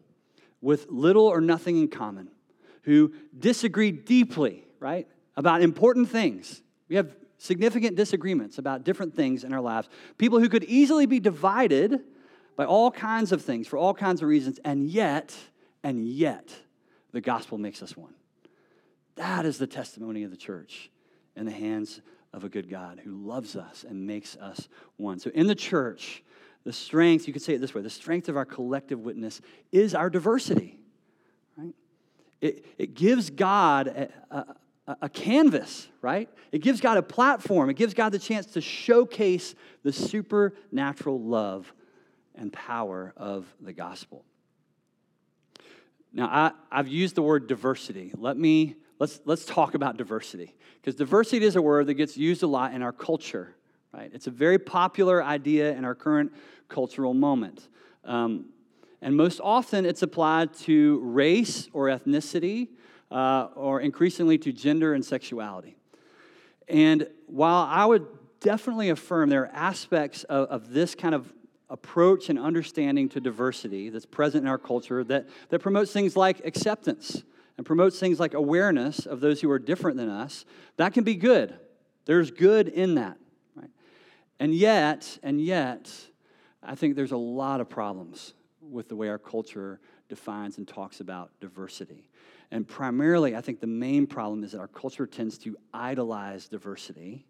with 0.61 0.87
little 0.89 1.25
or 1.25 1.41
nothing 1.41 1.77
in 1.77 1.89
common 1.89 2.29
who 2.83 3.13
disagree 3.37 3.91
deeply, 3.91 4.65
right, 4.79 5.07
about 5.35 5.61
important 5.61 6.09
things. 6.09 6.61
We 6.87 6.95
have 6.95 7.13
significant 7.39 7.95
disagreements 7.95 8.59
about 8.59 8.83
different 8.83 9.15
things 9.15 9.43
in 9.43 9.51
our 9.53 9.61
lives. 9.61 9.89
People 10.17 10.39
who 10.39 10.49
could 10.49 10.65
easily 10.65 11.07
be 11.07 11.19
divided 11.19 12.01
by 12.55 12.65
all 12.65 12.91
kinds 12.91 13.31
of 13.31 13.41
things 13.41 13.67
for 13.67 13.77
all 13.77 13.93
kinds 13.93 14.21
of 14.21 14.27
reasons, 14.27 14.59
and 14.63 14.87
yet, 14.87 15.35
and 15.83 16.05
yet, 16.05 16.53
the 17.13 17.21
gospel 17.21 17.57
makes 17.57 17.81
us 17.81 17.97
one. 17.97 18.13
That 19.15 19.45
is 19.45 19.57
the 19.57 19.67
testimony 19.67 20.23
of 20.23 20.31
the 20.31 20.37
church 20.37 20.91
in 21.35 21.45
the 21.45 21.51
hands 21.51 22.01
of 22.33 22.43
a 22.43 22.49
good 22.49 22.69
God 22.69 23.01
who 23.03 23.25
loves 23.25 23.55
us 23.55 23.85
and 23.87 24.05
makes 24.05 24.35
us 24.35 24.67
one. 24.97 25.19
So, 25.19 25.31
in 25.33 25.47
the 25.47 25.55
church, 25.55 26.23
the 26.65 26.73
strength, 26.73 27.25
you 27.27 27.33
could 27.33 27.41
say 27.41 27.53
it 27.53 27.61
this 27.61 27.73
way 27.73 27.81
the 27.81 27.89
strength 27.89 28.29
of 28.29 28.35
our 28.35 28.45
collective 28.45 28.99
witness 28.99 29.41
is 29.71 29.95
our 29.95 30.09
diversity. 30.09 30.79
Right? 31.57 31.73
It, 32.41 32.65
it 32.77 32.93
gives 32.93 33.29
God 33.29 33.87
a, 33.87 34.09
a, 34.29 34.55
a 35.01 35.09
canvas, 35.09 35.87
right? 36.01 36.29
It 36.51 36.59
gives 36.59 36.81
God 36.81 36.97
a 36.97 37.03
platform. 37.03 37.69
It 37.69 37.75
gives 37.75 37.93
God 37.93 38.11
the 38.11 38.19
chance 38.19 38.45
to 38.47 38.61
showcase 38.61 39.55
the 39.83 39.93
supernatural 39.93 41.21
love 41.21 41.71
and 42.35 42.51
power 42.51 43.13
of 43.17 43.45
the 43.59 43.73
gospel. 43.73 44.25
Now, 46.11 46.27
I, 46.27 46.51
I've 46.71 46.87
used 46.87 47.15
the 47.15 47.21
word 47.21 47.47
diversity. 47.47 48.11
Let 48.17 48.37
me, 48.37 48.77
let's, 48.97 49.19
let's 49.25 49.45
talk 49.45 49.75
about 49.75 49.97
diversity. 49.97 50.55
Because 50.81 50.95
diversity 50.95 51.45
is 51.45 51.55
a 51.55 51.61
word 51.61 51.87
that 51.87 51.95
gets 51.95 52.17
used 52.17 52.41
a 52.41 52.47
lot 52.47 52.73
in 52.73 52.81
our 52.81 52.93
culture, 52.93 53.55
right? 53.93 54.09
It's 54.13 54.27
a 54.27 54.31
very 54.31 54.57
popular 54.57 55.23
idea 55.23 55.73
in 55.73 55.85
our 55.85 55.93
current 55.93 56.33
cultural 56.67 57.13
moment. 57.13 57.67
Um, 58.05 58.45
and 59.01 59.15
most 59.15 59.39
often 59.43 59.85
it's 59.85 60.01
applied 60.01 60.53
to 60.61 60.99
race 61.03 61.69
or 61.73 61.87
ethnicity, 61.87 62.69
uh, 63.11 63.47
or 63.55 63.81
increasingly 63.81 64.37
to 64.37 64.51
gender 64.51 64.93
and 64.93 65.03
sexuality. 65.03 65.77
And 66.67 67.07
while 67.27 67.67
I 67.69 67.85
would 67.85 68.05
definitely 68.39 68.89
affirm 68.89 69.29
there 69.29 69.43
are 69.43 69.51
aspects 69.53 70.23
of, 70.25 70.47
of 70.49 70.71
this 70.71 70.95
kind 70.95 71.15
of 71.15 71.33
approach 71.69 72.29
and 72.29 72.39
understanding 72.39 73.09
to 73.09 73.19
diversity 73.19 73.89
that's 73.89 74.05
present 74.05 74.43
in 74.43 74.49
our 74.49 74.57
culture 74.57 75.03
that, 75.03 75.27
that 75.49 75.59
promotes 75.59 75.91
things 75.91 76.15
like 76.15 76.45
acceptance 76.45 77.23
and 77.57 77.65
promotes 77.65 77.99
things 77.99 78.19
like 78.19 78.33
awareness 78.33 79.05
of 79.05 79.19
those 79.19 79.41
who 79.41 79.51
are 79.51 79.59
different 79.59 79.97
than 79.97 80.09
us, 80.09 80.45
that 80.77 80.93
can 80.93 81.03
be 81.03 81.15
good. 81.15 81.59
There's 82.05 82.31
good 82.31 82.69
in 82.69 82.95
that. 82.95 83.17
Right? 83.55 83.69
And 84.39 84.55
yet, 84.55 85.19
and 85.21 85.41
yet, 85.41 85.91
I 86.63 86.75
think 86.75 86.95
there's 86.95 87.11
a 87.11 87.17
lot 87.17 87.61
of 87.61 87.69
problems 87.69 88.33
with 88.61 88.89
the 88.89 88.95
way 88.95 89.09
our 89.09 89.17
culture 89.17 89.79
defines 90.07 90.57
and 90.57 90.67
talks 90.67 91.01
about 91.01 91.31
diversity. 91.39 92.08
And 92.51 92.67
primarily, 92.67 93.35
I 93.35 93.41
think 93.41 93.59
the 93.59 93.67
main 93.67 94.07
problem 94.07 94.43
is 94.43 94.53
that 94.53 94.59
our 94.59 94.67
culture 94.67 95.05
tends 95.05 95.37
to 95.39 95.55
idolize 95.73 96.47
diversity, 96.47 97.25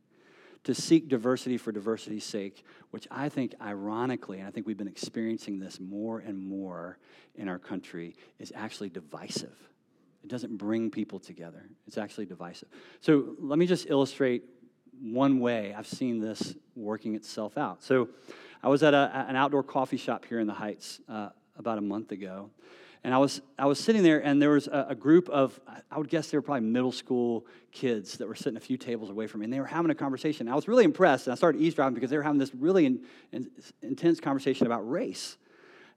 to 0.64 0.74
seek 0.74 1.10
diversity 1.10 1.58
for 1.58 1.72
diversity's 1.72 2.24
sake, 2.24 2.64
which 2.92 3.08
I 3.12 3.30
think, 3.30 3.54
ironically, 3.62 4.40
and 4.40 4.48
I 4.48 4.52
think 4.52 4.66
we've 4.66 4.78
been 4.78 4.88
experiencing 4.88 5.60
this 5.60 5.80
more 5.80 6.20
and 6.20 6.38
more 6.38 6.98
in 7.36 7.50
our 7.50 7.60
country, 7.60 8.16
is 8.40 8.54
actually 8.56 8.90
divisive. 8.90 9.58
It 10.24 10.30
doesn't 10.30 10.58
bring 10.58 10.90
people 10.90 11.20
together, 11.20 11.66
it's 11.88 11.98
actually 11.98 12.26
divisive. 12.26 12.70
So 13.02 13.36
let 13.40 13.60
me 13.60 13.66
just 13.66 13.90
illustrate 13.90 14.44
one 15.02 15.40
way 15.40 15.74
I've 15.74 15.88
seen 15.88 16.20
this 16.20 16.56
working 16.76 17.16
itself 17.16 17.58
out. 17.58 17.84
So 17.84 18.10
I 18.62 18.68
was 18.68 18.84
at 18.84 18.94
a, 18.94 19.26
an 19.28 19.36
outdoor 19.36 19.64
coffee 19.64 19.98
shop 19.98 20.26
here 20.26 20.40
in 20.40 20.48
the 20.48 20.54
Heights 20.54 21.00
uh, 21.08 21.30
about 21.58 21.78
a 21.78 21.82
month 21.82 22.12
ago. 22.12 22.50
And 23.04 23.14
I 23.14 23.18
was, 23.18 23.42
I 23.58 23.66
was 23.66 23.80
sitting 23.80 24.04
there, 24.04 24.20
and 24.24 24.42
there 24.42 24.50
was 24.50 24.68
a, 24.68 24.88
a, 24.90 24.96
group 24.96 25.30
of, 25.30 25.58
I 25.90 25.98
would 25.98 26.10
guess 26.10 26.32
they 26.32 26.38
were 26.38 26.42
probably 26.42 26.68
middle 26.68 26.92
school 26.92 27.46
kids 27.72 28.18
that 28.18 28.28
were 28.28 28.36
sitting 28.36 28.58
a 28.58 28.62
few 28.62 28.76
tables 28.76 29.10
away 29.10 29.26
from 29.26 29.40
me, 29.40 29.46
and 29.46 29.54
they 29.54 29.60
were 29.60 29.66
having 29.66 29.90
a 29.90 29.96
conversation. 29.96 30.50
I 30.50 30.56
was 30.56 30.68
really 30.68 30.84
impressed, 30.84 31.28
and 31.28 31.32
I 31.32 31.36
started 31.36 31.62
eavesdropping 31.62 31.94
because 31.94 32.10
they 32.10 32.18
were 32.18 32.24
having 32.24 32.40
this 32.40 32.54
really 32.54 32.86
in, 32.86 33.02
in, 33.32 33.50
intense 33.82 34.20
conversation 34.20 34.68
about 34.68 34.90
race. 34.90 35.38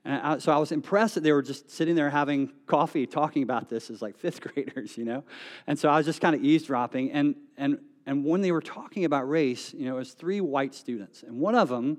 And 0.05 0.15
I, 0.15 0.39
so 0.39 0.53
I 0.53 0.59
was 0.59 0.71
impressed 0.71 1.17
that 1.17 1.23
they 1.23 1.33
were 1.33 1.43
just 1.43 1.71
sitting 1.71 1.97
there 1.97 2.11
having 2.11 2.53
coffee, 2.67 3.07
talking 3.07 3.43
about 3.43 3.69
this 3.69 3.91
as 3.91 4.01
like 4.01 4.17
fifth 4.19 4.41
graders, 4.41 4.97
you 4.97 5.05
know? 5.05 5.25
And 5.67 5.79
so 5.79 5.89
I 5.89 5.97
was 5.97 6.07
just 6.07 6.21
kind 6.21 6.37
of 6.37 6.45
eavesdropping. 6.45 7.11
And, 7.13 7.37
and, 7.57 7.79
and 8.07 8.25
when 8.25 8.43
they 8.43 8.53
were 8.53 8.63
talking 8.63 9.05
about 9.05 9.29
race, 9.29 9.75
you 9.75 9.87
know, 9.87 9.97
it 9.97 10.01
was 10.01 10.13
three 10.13 10.41
white 10.41 10.75
students. 10.75 11.23
And 11.23 11.39
one 11.39 11.55
of 11.55 11.69
them 11.69 11.99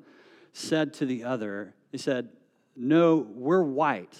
said 0.53 0.93
to 0.95 1.05
the 1.05 1.23
other, 1.23 1.75
he 1.91 1.97
said, 1.97 2.29
No, 2.75 3.17
we're 3.17 3.63
white. 3.63 4.17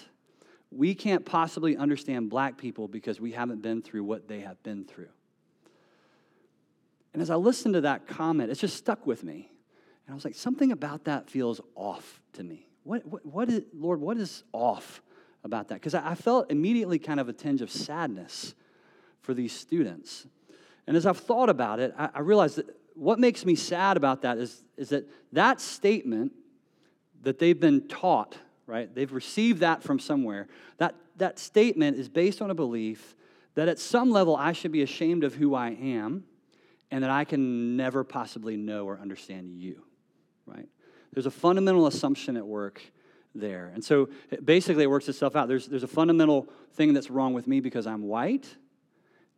We 0.74 0.94
can't 0.94 1.24
possibly 1.24 1.76
understand 1.76 2.30
black 2.30 2.58
people 2.58 2.88
because 2.88 3.20
we 3.20 3.32
haven't 3.32 3.62
been 3.62 3.82
through 3.82 4.04
what 4.04 4.28
they 4.28 4.40
have 4.40 4.62
been 4.62 4.84
through. 4.84 5.08
And 7.12 7.22
as 7.22 7.30
I 7.30 7.36
listened 7.36 7.74
to 7.74 7.82
that 7.82 8.06
comment, 8.08 8.50
it 8.50 8.56
just 8.56 8.76
stuck 8.76 9.06
with 9.06 9.22
me. 9.22 9.50
And 10.06 10.12
I 10.12 10.14
was 10.14 10.24
like, 10.24 10.34
something 10.34 10.72
about 10.72 11.04
that 11.04 11.30
feels 11.30 11.60
off 11.76 12.20
to 12.34 12.42
me. 12.42 12.66
What, 12.82 13.06
what, 13.06 13.24
what 13.24 13.48
is, 13.48 13.62
Lord, 13.72 14.00
what 14.00 14.18
is 14.18 14.42
off 14.52 15.00
about 15.44 15.68
that? 15.68 15.74
Because 15.76 15.94
I, 15.94 16.10
I 16.10 16.14
felt 16.14 16.50
immediately 16.50 16.98
kind 16.98 17.20
of 17.20 17.28
a 17.28 17.32
tinge 17.32 17.62
of 17.62 17.70
sadness 17.70 18.54
for 19.22 19.32
these 19.32 19.52
students. 19.52 20.26
And 20.86 20.96
as 20.96 21.06
I've 21.06 21.18
thought 21.18 21.48
about 21.48 21.80
it, 21.80 21.94
I, 21.96 22.10
I 22.14 22.20
realized 22.20 22.56
that 22.56 22.66
what 22.94 23.18
makes 23.18 23.46
me 23.46 23.54
sad 23.54 23.96
about 23.96 24.22
that 24.22 24.38
is, 24.38 24.62
is 24.76 24.90
that 24.90 25.08
that 25.32 25.60
statement 25.60 26.32
that 27.22 27.38
they've 27.38 27.58
been 27.58 27.88
taught, 27.88 28.36
right? 28.66 28.92
They've 28.94 29.12
received 29.12 29.60
that 29.60 29.82
from 29.82 29.98
somewhere. 29.98 30.48
That, 30.78 30.94
that 31.16 31.38
statement 31.38 31.98
is 31.98 32.08
based 32.08 32.40
on 32.40 32.50
a 32.50 32.54
belief 32.54 33.14
that 33.54 33.68
at 33.68 33.78
some 33.78 34.10
level 34.10 34.36
I 34.36 34.52
should 34.52 34.72
be 34.72 34.82
ashamed 34.82 35.24
of 35.24 35.34
who 35.34 35.54
I 35.54 35.70
am 35.70 36.24
and 36.90 37.02
that 37.02 37.10
I 37.10 37.24
can 37.24 37.76
never 37.76 38.04
possibly 38.04 38.56
know 38.56 38.86
or 38.86 38.98
understand 38.98 39.50
you, 39.50 39.82
right? 40.46 40.68
There's 41.12 41.26
a 41.26 41.30
fundamental 41.30 41.86
assumption 41.86 42.36
at 42.36 42.46
work 42.46 42.82
there. 43.34 43.70
And 43.74 43.84
so 43.84 44.08
basically 44.44 44.84
it 44.84 44.90
works 44.90 45.08
itself 45.08 45.36
out. 45.36 45.48
There's, 45.48 45.66
there's 45.66 45.82
a 45.82 45.88
fundamental 45.88 46.48
thing 46.74 46.94
that's 46.94 47.10
wrong 47.10 47.34
with 47.34 47.46
me 47.46 47.60
because 47.60 47.86
I'm 47.86 48.02
white, 48.02 48.48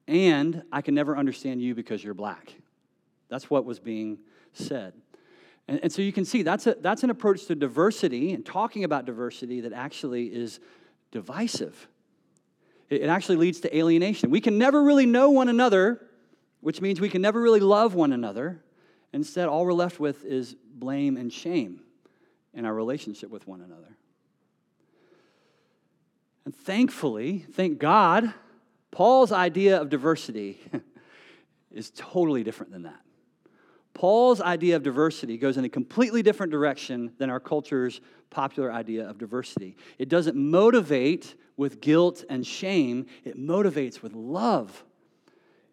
and 0.09 0.63
I 0.71 0.83
can 0.83 0.95
never 0.95 1.17
understand 1.17 1.61
you 1.61 1.75
because 1.75 2.03
you're 2.03 2.15
black. 2.15 2.55
That's 3.29 3.51
what 3.51 3.65
was 3.65 3.79
being 3.79 4.19
said. 4.53 4.95
And, 5.69 5.81
and 5.83 5.93
so 5.93 6.03
you 6.03 6.13
can 6.13 6.25
see 6.25 6.43
that's, 6.43 6.67
a, 6.67 6.77
that's 6.81 7.03
an 7.03 7.11
approach 7.11 7.47
to 7.47 7.55
diversity 7.55 8.33
and 8.33 8.45
talking 8.45 8.85
about 8.85 9.05
diversity 9.05 9.61
that 9.63 9.73
actually 9.73 10.27
is 10.27 10.61
divisive. 11.11 11.89
It, 12.89 13.03
it 13.03 13.09
actually 13.09 13.37
leads 13.37 13.61
to 13.61 13.77
alienation. 13.77 14.31
We 14.31 14.41
can 14.41 14.59
never 14.59 14.83
really 14.83 15.07
know 15.07 15.31
one 15.31 15.49
another, 15.49 16.07
which 16.61 16.81
means 16.81 17.01
we 17.01 17.09
can 17.09 17.23
never 17.23 17.41
really 17.41 17.61
love 17.61 17.95
one 17.95 18.13
another. 18.13 18.63
Instead, 19.13 19.49
all 19.49 19.65
we're 19.65 19.73
left 19.73 19.99
with 19.99 20.25
is 20.25 20.55
blame 20.75 21.17
and 21.17 21.33
shame 21.33 21.81
in 22.55 22.65
our 22.65 22.75
relationship 22.75 23.31
with 23.31 23.47
one 23.47 23.61
another. 23.61 23.97
And 26.45 26.55
thankfully, 26.55 27.45
thank 27.53 27.79
God, 27.79 28.33
Paul's 28.93 29.33
idea 29.33 29.81
of 29.81 29.91
diversity 29.91 30.61
is 31.73 31.91
totally 31.91 32.45
different 32.45 32.73
than 32.73 32.85
that. 32.85 33.01
Paul's 33.97 34.43
idea 34.43 34.77
of 34.77 34.83
diversity 34.83 35.39
goes 35.39 35.57
in 35.57 35.65
a 35.65 35.71
completely 35.71 36.23
different 36.23 36.53
direction 36.53 37.13
than 37.17 37.31
our 37.31 37.41
culture's 37.41 38.03
popular 38.29 38.71
idea 38.71 39.09
of 39.09 39.17
diversity. 39.17 39.75
It 39.99 40.11
doesn't 40.11 40.37
motivate 40.37 41.35
with 41.57 41.81
guilt 41.81 42.23
and 42.29 42.47
shame, 42.47 43.07
it 43.25 43.39
motivates 43.39 44.03
with 44.03 44.13
love. 44.13 44.85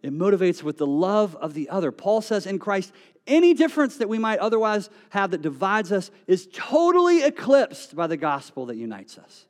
It 0.01 0.13
motivates 0.13 0.63
with 0.63 0.77
the 0.77 0.88
love 0.88 1.36
of 1.36 1.53
the 1.53 1.68
other. 1.70 1.92
Paul 1.92 2.22
says 2.22 2.46
in 2.46 2.60
Christ, 2.60 2.94
any 3.27 3.53
difference 3.53 3.98
that 3.98 4.08
we 4.08 4.20
might 4.20 4.39
otherwise 4.39 4.89
have 5.10 5.32
that 5.32 5.42
divides 5.42 5.92
us 5.92 6.10
is 6.25 6.48
totally 6.53 7.24
eclipsed 7.24 7.94
by 7.94 8.08
the 8.08 8.15
gospel 8.15 8.68
that 8.68 8.77
unites 8.77 9.18
us. 9.18 9.48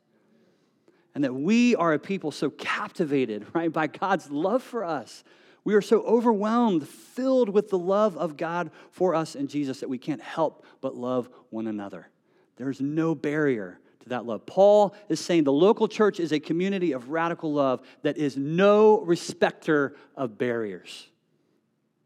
And 1.14 1.22
that 1.22 1.32
we 1.32 1.76
are 1.76 1.92
a 1.92 1.98
people 2.00 2.32
so 2.32 2.50
captivated, 2.50 3.46
right, 3.54 3.72
by 3.72 3.86
God's 3.86 4.32
love 4.32 4.64
for 4.64 4.82
us 4.82 5.22
we 5.64 5.74
are 5.74 5.82
so 5.82 6.02
overwhelmed, 6.02 6.86
filled 6.86 7.48
with 7.48 7.70
the 7.70 7.78
love 7.78 8.16
of 8.16 8.36
God 8.36 8.70
for 8.90 9.14
us 9.14 9.34
in 9.34 9.48
Jesus 9.48 9.80
that 9.80 9.88
we 9.88 9.98
can't 9.98 10.20
help 10.20 10.64
but 10.80 10.94
love 10.94 11.28
one 11.50 11.66
another. 11.66 12.08
There's 12.56 12.80
no 12.80 13.14
barrier 13.14 13.80
to 14.00 14.08
that 14.10 14.26
love. 14.26 14.44
Paul 14.46 14.94
is 15.08 15.18
saying 15.20 15.44
the 15.44 15.52
local 15.52 15.88
church 15.88 16.20
is 16.20 16.32
a 16.32 16.38
community 16.38 16.92
of 16.92 17.08
radical 17.08 17.52
love 17.52 17.80
that 18.02 18.18
is 18.18 18.36
no 18.36 19.00
respecter 19.00 19.96
of 20.16 20.36
barriers. 20.38 21.08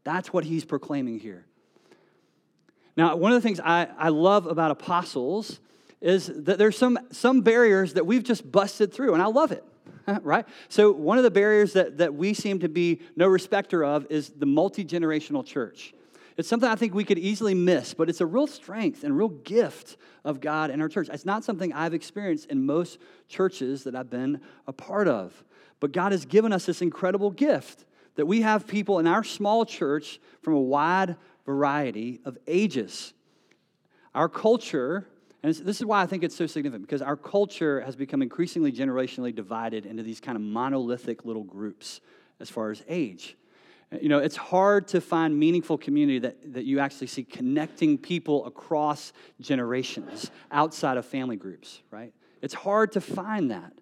That's 0.05 0.31
what 0.31 0.45
he's 0.45 0.63
proclaiming 0.63 1.19
here. 1.19 1.45
Now, 2.95 3.15
one 3.15 3.31
of 3.31 3.41
the 3.41 3.47
things 3.47 3.59
I, 3.59 3.87
I 3.97 4.09
love 4.09 4.45
about 4.47 4.71
apostles 4.71 5.59
is 6.01 6.27
that 6.27 6.57
there's 6.57 6.77
some, 6.77 6.97
some 7.11 7.41
barriers 7.41 7.93
that 7.93 8.05
we've 8.05 8.23
just 8.23 8.49
busted 8.49 8.93
through, 8.93 9.13
and 9.13 9.21
I 9.21 9.27
love 9.27 9.51
it. 9.51 9.63
right? 10.23 10.45
So, 10.67 10.91
one 10.91 11.17
of 11.17 11.23
the 11.23 11.31
barriers 11.31 11.73
that, 11.73 11.97
that 11.97 12.13
we 12.13 12.33
seem 12.33 12.59
to 12.59 12.69
be 12.69 13.01
no 13.15 13.27
respecter 13.27 13.83
of 13.83 14.07
is 14.09 14.29
the 14.29 14.45
multi 14.45 14.83
generational 14.83 15.45
church. 15.45 15.93
It's 16.37 16.47
something 16.47 16.69
I 16.69 16.75
think 16.75 16.93
we 16.93 17.03
could 17.03 17.19
easily 17.19 17.53
miss, 17.53 17.93
but 17.93 18.09
it's 18.09 18.21
a 18.21 18.25
real 18.25 18.47
strength 18.47 19.03
and 19.03 19.17
real 19.17 19.27
gift 19.27 19.97
of 20.23 20.39
God 20.39 20.69
in 20.71 20.81
our 20.81 20.87
church. 20.87 21.09
It's 21.11 21.25
not 21.25 21.43
something 21.43 21.73
I've 21.73 21.93
experienced 21.93 22.45
in 22.49 22.65
most 22.65 22.97
churches 23.27 23.83
that 23.83 23.93
I've 23.93 24.09
been 24.09 24.39
a 24.65 24.71
part 24.71 25.09
of. 25.09 25.43
But 25.81 25.91
God 25.91 26.13
has 26.13 26.25
given 26.25 26.53
us 26.53 26.65
this 26.65 26.81
incredible 26.81 27.29
gift 27.29 27.85
that 28.15 28.25
we 28.25 28.41
have 28.41 28.67
people 28.67 28.99
in 28.99 29.07
our 29.07 29.23
small 29.23 29.65
church 29.65 30.19
from 30.41 30.53
a 30.53 30.61
wide 30.61 31.17
variety 31.45 32.21
of 32.23 32.37
ages. 32.47 33.13
Our 34.15 34.29
culture, 34.29 35.07
and 35.41 35.53
this 35.53 35.79
is 35.79 35.85
why 35.85 36.01
I 36.01 36.05
think 36.05 36.23
it's 36.23 36.35
so 36.35 36.47
significant, 36.47 36.83
because 36.83 37.01
our 37.01 37.15
culture 37.15 37.81
has 37.81 37.95
become 37.95 38.21
increasingly 38.21 38.71
generationally 38.71 39.33
divided 39.33 39.85
into 39.85 40.03
these 40.03 40.19
kind 40.19 40.35
of 40.35 40.41
monolithic 40.41 41.23
little 41.23 41.43
groups 41.43 42.01
as 42.39 42.49
far 42.49 42.71
as 42.71 42.83
age. 42.87 43.37
You 44.01 44.09
know, 44.09 44.19
it's 44.19 44.35
hard 44.35 44.87
to 44.89 45.01
find 45.01 45.37
meaningful 45.39 45.77
community 45.77 46.19
that, 46.19 46.53
that 46.53 46.65
you 46.65 46.79
actually 46.79 47.07
see 47.07 47.23
connecting 47.23 47.97
people 47.97 48.45
across 48.45 49.13
generations 49.41 50.29
outside 50.51 50.97
of 50.97 51.05
family 51.05 51.37
groups, 51.37 51.81
right? 51.89 52.13
It's 52.41 52.53
hard 52.53 52.91
to 52.91 53.01
find 53.01 53.49
that. 53.49 53.73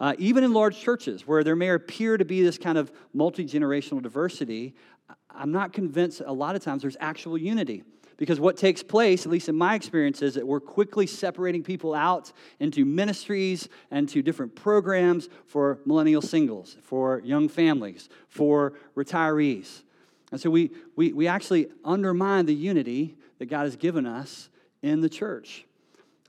Uh, 0.00 0.14
even 0.18 0.42
in 0.42 0.52
large 0.52 0.80
churches 0.80 1.26
where 1.26 1.44
there 1.44 1.54
may 1.54 1.68
appear 1.68 2.16
to 2.16 2.24
be 2.24 2.42
this 2.42 2.58
kind 2.58 2.76
of 2.76 2.90
multi 3.12 3.44
generational 3.44 4.02
diversity, 4.02 4.74
I'm 5.30 5.52
not 5.52 5.72
convinced 5.72 6.20
a 6.24 6.32
lot 6.32 6.56
of 6.56 6.62
times 6.62 6.82
there's 6.82 6.96
actual 6.98 7.38
unity. 7.38 7.84
Because 8.16 8.38
what 8.38 8.56
takes 8.56 8.82
place, 8.82 9.26
at 9.26 9.32
least 9.32 9.48
in 9.48 9.56
my 9.56 9.74
experience, 9.74 10.22
is 10.22 10.34
that 10.34 10.46
we're 10.46 10.60
quickly 10.60 11.06
separating 11.06 11.62
people 11.62 11.94
out 11.94 12.32
into 12.60 12.84
ministries 12.84 13.68
and 13.90 14.08
to 14.10 14.22
different 14.22 14.54
programs 14.54 15.28
for 15.46 15.80
millennial 15.84 16.22
singles, 16.22 16.76
for 16.82 17.20
young 17.24 17.48
families, 17.48 18.08
for 18.28 18.74
retirees. 18.96 19.82
And 20.30 20.40
so 20.40 20.48
we, 20.48 20.70
we, 20.96 21.12
we 21.12 21.26
actually 21.26 21.68
undermine 21.84 22.46
the 22.46 22.54
unity 22.54 23.16
that 23.38 23.46
God 23.46 23.64
has 23.64 23.76
given 23.76 24.06
us 24.06 24.48
in 24.82 25.00
the 25.00 25.08
church. 25.08 25.64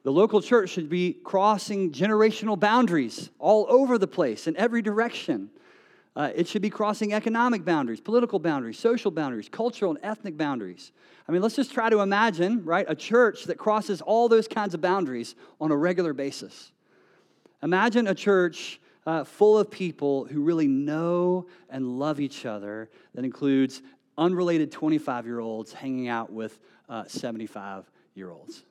The 0.03 0.11
local 0.11 0.41
church 0.41 0.69
should 0.69 0.89
be 0.89 1.13
crossing 1.13 1.91
generational 1.91 2.59
boundaries 2.59 3.29
all 3.39 3.65
over 3.69 3.97
the 3.97 4.07
place 4.07 4.47
in 4.47 4.55
every 4.57 4.81
direction. 4.81 5.49
Uh, 6.15 6.31
it 6.33 6.47
should 6.47 6.61
be 6.61 6.69
crossing 6.69 7.13
economic 7.13 7.65
boundaries, 7.65 7.99
political 7.99 8.39
boundaries, 8.39 8.79
social 8.79 9.11
boundaries, 9.11 9.49
cultural 9.49 9.91
and 9.91 9.99
ethnic 10.01 10.37
boundaries. 10.37 10.91
I 11.27 11.31
mean, 11.31 11.41
let's 11.41 11.55
just 11.55 11.73
try 11.73 11.89
to 11.89 11.99
imagine, 11.99 12.63
right, 12.63 12.85
a 12.87 12.95
church 12.95 13.45
that 13.45 13.57
crosses 13.57 14.01
all 14.01 14.29
those 14.29 14.47
kinds 14.47 14.73
of 14.73 14.81
boundaries 14.81 15.35
on 15.59 15.71
a 15.71 15.75
regular 15.75 16.13
basis. 16.13 16.71
Imagine 17.61 18.07
a 18.07 18.15
church 18.15 18.79
uh, 19.05 19.23
full 19.23 19.57
of 19.57 19.69
people 19.69 20.25
who 20.25 20.41
really 20.41 20.67
know 20.67 21.47
and 21.69 21.99
love 21.99 22.19
each 22.19 22.45
other 22.45 22.89
that 23.13 23.25
includes 23.25 23.81
unrelated 24.17 24.71
25 24.71 25.25
year 25.25 25.39
olds 25.39 25.73
hanging 25.73 26.07
out 26.07 26.31
with 26.31 26.59
75 27.07 27.79
uh, 27.79 27.81
year 28.13 28.31
olds. 28.31 28.63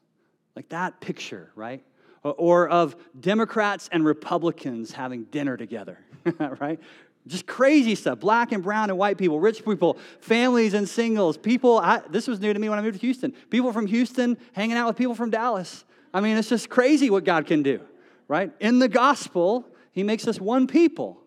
Like 0.56 0.68
that 0.70 1.00
picture, 1.00 1.50
right? 1.54 1.84
Or 2.22 2.68
of 2.68 2.96
Democrats 3.20 3.90
and 3.92 4.04
Republicans 4.04 4.92
having 4.92 5.24
dinner 5.24 5.56
together, 5.56 5.98
right? 6.60 6.80
Just 7.26 7.46
crazy 7.46 7.94
stuff. 7.94 8.20
Black 8.20 8.52
and 8.52 8.62
brown 8.62 8.90
and 8.90 8.98
white 8.98 9.16
people, 9.16 9.40
rich 9.40 9.64
people, 9.64 9.96
families 10.20 10.74
and 10.74 10.86
singles. 10.88 11.38
People, 11.38 11.78
I, 11.78 12.02
this 12.10 12.28
was 12.28 12.38
new 12.38 12.52
to 12.52 12.58
me 12.58 12.68
when 12.68 12.78
I 12.78 12.82
moved 12.82 13.00
to 13.00 13.06
Houston. 13.06 13.32
People 13.50 13.72
from 13.72 13.86
Houston 13.86 14.36
hanging 14.52 14.76
out 14.76 14.86
with 14.86 14.96
people 14.96 15.14
from 15.14 15.30
Dallas. 15.30 15.84
I 16.12 16.20
mean, 16.20 16.36
it's 16.36 16.50
just 16.50 16.68
crazy 16.68 17.08
what 17.08 17.24
God 17.24 17.46
can 17.46 17.62
do, 17.62 17.80
right? 18.28 18.52
In 18.60 18.78
the 18.78 18.88
gospel, 18.88 19.66
He 19.92 20.02
makes 20.02 20.28
us 20.28 20.38
one 20.38 20.66
people. 20.66 21.20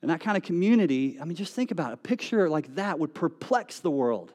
And 0.00 0.10
that 0.10 0.20
kind 0.20 0.36
of 0.36 0.44
community, 0.44 1.18
I 1.20 1.24
mean, 1.24 1.36
just 1.36 1.54
think 1.54 1.72
about 1.72 1.90
it. 1.90 1.94
A 1.94 1.96
picture 1.96 2.48
like 2.48 2.76
that 2.76 2.98
would 3.00 3.14
perplex 3.14 3.80
the 3.80 3.90
world. 3.90 4.32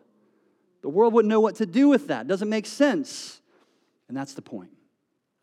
The 0.81 0.89
world 0.89 1.13
wouldn't 1.13 1.29
know 1.29 1.39
what 1.39 1.55
to 1.55 1.65
do 1.65 1.87
with 1.87 2.07
that. 2.07 2.21
It 2.21 2.27
doesn't 2.27 2.49
make 2.49 2.65
sense. 2.65 3.39
And 4.09 4.17
that's 4.17 4.33
the 4.33 4.41
point. 4.41 4.71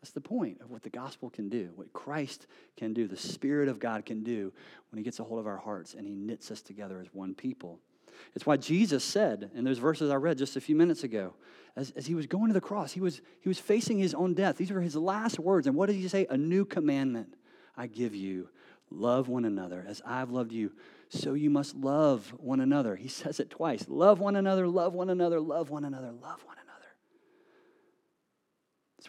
That's 0.01 0.11
the 0.11 0.21
point 0.21 0.61
of 0.61 0.71
what 0.71 0.83
the 0.83 0.89
gospel 0.89 1.29
can 1.29 1.49
do, 1.49 1.71
what 1.75 1.91
Christ 1.91 2.47
can 2.77 2.93
do, 2.93 3.07
the 3.07 3.17
Spirit 3.17 3.67
of 3.67 3.79
God 3.79 4.05
can 4.05 4.23
do 4.23 4.53
when 4.91 4.97
He 4.97 5.03
gets 5.03 5.19
a 5.19 5.23
hold 5.23 5.39
of 5.39 5.47
our 5.47 5.57
hearts 5.57 5.93
and 5.93 6.07
He 6.07 6.15
knits 6.15 6.51
us 6.51 6.61
together 6.61 6.99
as 6.99 7.07
one 7.13 7.35
people. 7.35 7.79
It's 8.33 8.45
why 8.45 8.57
Jesus 8.57 9.03
said 9.03 9.51
in 9.53 9.63
those 9.63 9.77
verses 9.77 10.09
I 10.09 10.15
read 10.15 10.37
just 10.37 10.55
a 10.55 10.61
few 10.61 10.75
minutes 10.75 11.03
ago, 11.03 11.33
as, 11.75 11.91
as 11.91 12.05
He 12.05 12.15
was 12.15 12.27
going 12.27 12.47
to 12.47 12.53
the 12.53 12.61
cross, 12.61 12.93
he 12.93 13.01
was, 13.01 13.21
he 13.41 13.49
was 13.49 13.59
facing 13.59 13.99
His 13.99 14.13
own 14.13 14.33
death. 14.33 14.55
These 14.57 14.71
were 14.71 14.81
His 14.81 14.95
last 14.95 15.37
words. 15.37 15.67
And 15.67 15.75
what 15.75 15.87
did 15.87 15.95
He 15.95 16.07
say? 16.07 16.25
A 16.29 16.37
new 16.37 16.63
commandment 16.63 17.35
I 17.75 17.87
give 17.87 18.15
you 18.15 18.49
love 18.91 19.27
one 19.27 19.45
another 19.45 19.85
as 19.87 20.01
I've 20.05 20.31
loved 20.31 20.51
you. 20.51 20.71
So 21.09 21.33
you 21.33 21.49
must 21.49 21.75
love 21.75 22.33
one 22.37 22.59
another. 22.59 22.95
He 22.95 23.07
says 23.07 23.39
it 23.39 23.49
twice 23.49 23.85
love 23.89 24.19
one 24.19 24.35
another, 24.35 24.67
love 24.67 24.93
one 24.93 25.09
another, 25.09 25.39
love 25.39 25.69
one 25.69 25.83
another, 25.83 26.11
love 26.11 26.43
one 26.45 26.57
another. 26.57 26.68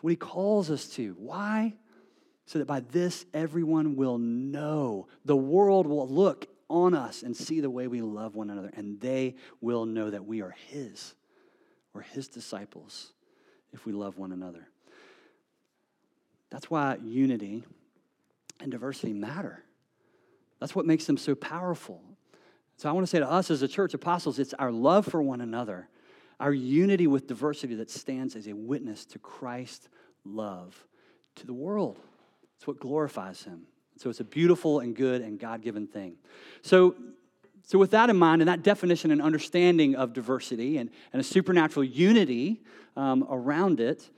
It's 0.01 0.05
what 0.05 0.11
he 0.13 0.17
calls 0.17 0.71
us 0.71 0.87
to. 0.95 1.15
Why? 1.19 1.75
So 2.47 2.59
that 2.59 2.65
by 2.65 2.81
this 2.81 3.27
everyone 3.35 3.97
will 3.97 4.17
know. 4.17 5.09
The 5.27 5.37
world 5.37 5.87
will 5.87 6.09
look 6.09 6.47
on 6.71 6.95
us 6.95 7.23
and 7.23 7.37
see 7.37 7.61
the 7.61 7.69
way 7.69 7.87
we 7.87 8.01
love 8.01 8.35
one 8.35 8.49
another, 8.49 8.71
and 8.75 8.99
they 8.99 9.35
will 9.61 9.85
know 9.85 10.09
that 10.09 10.25
we 10.25 10.41
are 10.41 10.55
his. 10.69 11.15
We're 11.93 12.01
his 12.01 12.29
disciples 12.29 13.13
if 13.75 13.85
we 13.85 13.93
love 13.93 14.17
one 14.17 14.33
another. 14.33 14.67
That's 16.49 16.71
why 16.71 16.97
unity 17.03 17.63
and 18.59 18.71
diversity 18.71 19.13
matter. 19.13 19.63
That's 20.61 20.75
what 20.75 20.87
makes 20.87 21.05
them 21.05 21.19
so 21.19 21.35
powerful. 21.35 22.01
So 22.79 22.89
I 22.89 22.93
want 22.93 23.07
to 23.07 23.11
say 23.11 23.19
to 23.19 23.31
us 23.31 23.51
as 23.51 23.61
a 23.61 23.69
church 23.69 23.93
apostles, 23.93 24.39
it's 24.39 24.55
our 24.55 24.73
love 24.73 25.05
for 25.05 25.21
one 25.23 25.43
another 25.43 25.91
our 26.41 26.53
unity 26.53 27.07
with 27.07 27.27
diversity 27.27 27.75
that 27.77 27.91
stands 27.91 28.35
as 28.35 28.49
a 28.49 28.55
witness 28.55 29.05
to 29.07 29.19
Christ's 29.19 29.89
love 30.25 30.87
to 31.37 31.47
the 31.47 31.53
world. 31.53 31.99
It's 32.57 32.67
what 32.67 32.81
glorifies 32.81 33.43
him. 33.43 33.63
So 33.97 34.09
it's 34.09 34.21
a 34.21 34.25
beautiful 34.25 34.81
and 34.81 34.97
good 34.97 35.21
and 35.21 35.39
God 35.39 35.63
given 35.63 35.87
thing. 35.87 36.15
So, 36.63 36.97
so, 37.63 37.79
with 37.79 37.93
that 37.93 38.11
in 38.11 38.17
mind, 38.17 38.43
and 38.43 38.49
that 38.49 38.63
definition 38.63 39.13
and 39.13 39.23
understanding 39.23 39.95
of 39.95 40.13
diversity 40.13 40.79
and, 40.79 40.91
and 41.13 41.21
a 41.21 41.23
supernatural 41.23 41.85
unity 41.85 42.63
um, 42.97 43.25
around 43.31 43.79
it, 43.79 44.11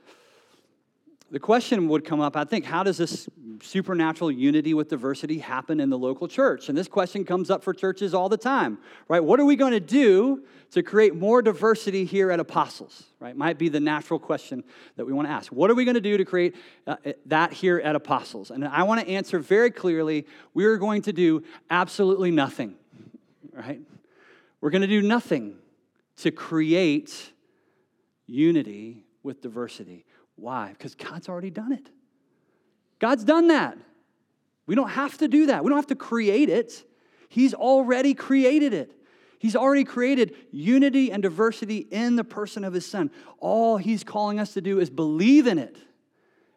the 1.33 1.39
question 1.39 1.87
would 1.87 2.05
come 2.05 2.21
up 2.21 2.37
I 2.37 2.43
think, 2.43 2.63
how 2.63 2.83
does 2.83 2.97
this 2.97 3.27
supernatural 3.63 4.29
unity 4.31 4.75
with 4.75 4.89
diversity 4.89 5.39
happen 5.39 5.79
in 5.79 5.89
the 5.89 5.97
local 5.97 6.27
church? 6.27 6.69
And 6.69 6.77
this 6.77 6.87
question 6.87 7.25
comes 7.25 7.49
up 7.49 7.63
for 7.63 7.73
churches 7.73 8.13
all 8.13 8.29
the 8.29 8.37
time, 8.37 8.77
right? 9.07 9.23
What 9.23 9.39
are 9.39 9.45
we 9.45 9.55
going 9.55 9.71
to 9.71 9.79
do 9.79 10.43
to 10.71 10.83
create 10.83 11.15
more 11.15 11.41
diversity 11.41 12.05
here 12.05 12.29
at 12.29 12.39
Apostles, 12.39 13.05
right? 13.19 13.35
Might 13.35 13.57
be 13.57 13.67
the 13.67 13.79
natural 13.79 14.19
question 14.19 14.63
that 14.95 15.05
we 15.05 15.13
want 15.13 15.27
to 15.27 15.31
ask. 15.31 15.51
What 15.51 15.71
are 15.71 15.73
we 15.73 15.85
going 15.85 15.95
to 15.95 16.01
do 16.01 16.17
to 16.17 16.25
create 16.25 16.55
uh, 16.85 16.97
that 17.25 17.51
here 17.51 17.79
at 17.79 17.95
Apostles? 17.95 18.51
And 18.51 18.67
I 18.67 18.83
want 18.83 19.01
to 19.01 19.07
answer 19.07 19.39
very 19.39 19.71
clearly 19.71 20.27
we 20.53 20.65
are 20.65 20.77
going 20.77 21.01
to 21.03 21.13
do 21.13 21.43
absolutely 21.71 22.29
nothing, 22.29 22.75
right? 23.51 23.81
We're 24.61 24.69
going 24.69 24.83
to 24.83 24.87
do 24.87 25.01
nothing 25.01 25.55
to 26.17 26.29
create 26.29 27.31
unity 28.27 29.03
with 29.23 29.41
diversity. 29.41 30.05
Why? 30.35 30.69
Because 30.69 30.95
God's 30.95 31.29
already 31.29 31.49
done 31.49 31.71
it. 31.71 31.89
God's 32.99 33.23
done 33.23 33.47
that. 33.47 33.77
We 34.65 34.75
don't 34.75 34.89
have 34.89 35.17
to 35.19 35.27
do 35.27 35.47
that. 35.47 35.63
We 35.63 35.69
don't 35.69 35.77
have 35.77 35.87
to 35.87 35.95
create 35.95 36.49
it. 36.49 36.83
He's 37.29 37.53
already 37.53 38.13
created 38.13 38.73
it. 38.73 38.91
He's 39.39 39.57
already 39.57 39.83
created 39.83 40.35
unity 40.51 41.11
and 41.11 41.21
diversity 41.21 41.79
in 41.79 42.15
the 42.15 42.23
person 42.23 42.63
of 42.63 42.73
his 42.73 42.85
son. 42.85 43.11
All 43.39 43.75
he's 43.75 44.03
calling 44.03 44.39
us 44.39 44.53
to 44.53 44.61
do 44.61 44.79
is 44.79 44.89
believe 44.89 45.47
in 45.47 45.57
it 45.57 45.77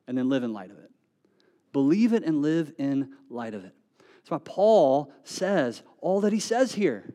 and 0.07 0.17
then 0.17 0.29
live 0.29 0.45
in 0.45 0.53
light 0.53 0.71
of 0.71 0.79
it. 0.79 0.91
Believe 1.73 2.13
it 2.13 2.23
and 2.23 2.43
live 2.43 2.73
in 2.79 3.11
light 3.29 3.55
of 3.55 3.65
it. 3.65 3.75
That's 3.99 4.31
why 4.31 4.39
Paul 4.39 5.13
says 5.25 5.83
all 6.01 6.21
that 6.21 6.33
he 6.33 6.39
says 6.39 6.75
here 6.75 7.13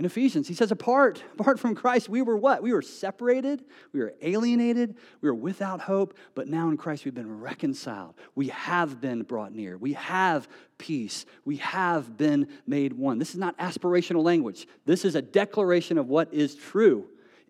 in 0.00 0.06
Ephesians. 0.06 0.48
He 0.48 0.54
says, 0.54 0.72
apart, 0.72 1.22
apart 1.38 1.60
from 1.60 1.74
Christ, 1.74 2.08
we 2.08 2.22
were 2.22 2.38
what? 2.38 2.62
We 2.62 2.72
were 2.72 2.80
separated, 2.80 3.66
we 3.92 4.00
were 4.00 4.14
alienated, 4.22 4.96
we 5.20 5.28
were 5.28 5.34
without 5.34 5.82
hope, 5.82 6.16
but 6.34 6.48
now 6.48 6.70
in 6.70 6.78
Christ 6.78 7.04
we've 7.04 7.14
been 7.14 7.38
reconciled. 7.38 8.14
We 8.34 8.48
have 8.48 8.98
been 8.98 9.24
brought 9.24 9.52
near. 9.52 9.76
We 9.76 9.92
have 9.92 10.48
peace. 10.78 11.26
We 11.44 11.58
have 11.58 12.16
been 12.16 12.48
made 12.66 12.94
one. 12.94 13.18
This 13.18 13.32
is 13.32 13.36
not 13.36 13.58
aspirational 13.58 14.24
language. 14.24 14.66
This 14.86 15.04
is 15.04 15.16
a 15.16 15.20
declaration 15.22 15.98
of 15.98 16.08
what 16.08 16.32
is 16.32 16.54
true. 16.54 17.06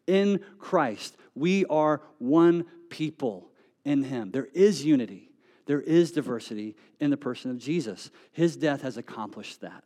In 0.08 0.40
Christ, 0.58 1.16
we 1.36 1.66
are 1.66 2.02
one 2.18 2.64
people 2.88 3.52
in 3.84 4.02
Him. 4.02 4.32
There 4.32 4.48
is 4.52 4.84
unity, 4.84 5.30
there 5.66 5.80
is 5.80 6.10
diversity 6.10 6.74
in 6.98 7.10
the 7.10 7.16
person 7.16 7.52
of 7.52 7.58
Jesus. 7.58 8.10
His 8.32 8.56
death 8.56 8.82
has 8.82 8.96
accomplished 8.96 9.60
that. 9.60 9.84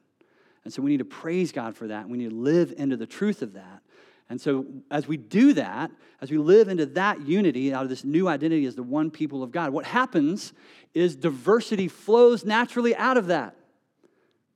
And 0.64 0.72
so 0.72 0.82
we 0.82 0.90
need 0.90 0.98
to 0.98 1.04
praise 1.04 1.52
God 1.52 1.76
for 1.76 1.88
that. 1.88 2.08
We 2.08 2.18
need 2.18 2.30
to 2.30 2.36
live 2.36 2.72
into 2.76 2.96
the 2.96 3.06
truth 3.06 3.42
of 3.42 3.52
that. 3.54 3.82
And 4.30 4.40
so, 4.40 4.64
as 4.90 5.06
we 5.06 5.18
do 5.18 5.52
that, 5.52 5.90
as 6.22 6.30
we 6.30 6.38
live 6.38 6.68
into 6.68 6.86
that 6.86 7.26
unity, 7.26 7.74
out 7.74 7.82
of 7.82 7.90
this 7.90 8.04
new 8.04 8.26
identity 8.26 8.64
as 8.64 8.74
the 8.74 8.82
one 8.82 9.10
people 9.10 9.42
of 9.42 9.52
God, 9.52 9.70
what 9.70 9.84
happens 9.84 10.54
is 10.94 11.14
diversity 11.14 11.88
flows 11.88 12.44
naturally 12.44 12.96
out 12.96 13.18
of 13.18 13.26
that. 13.26 13.54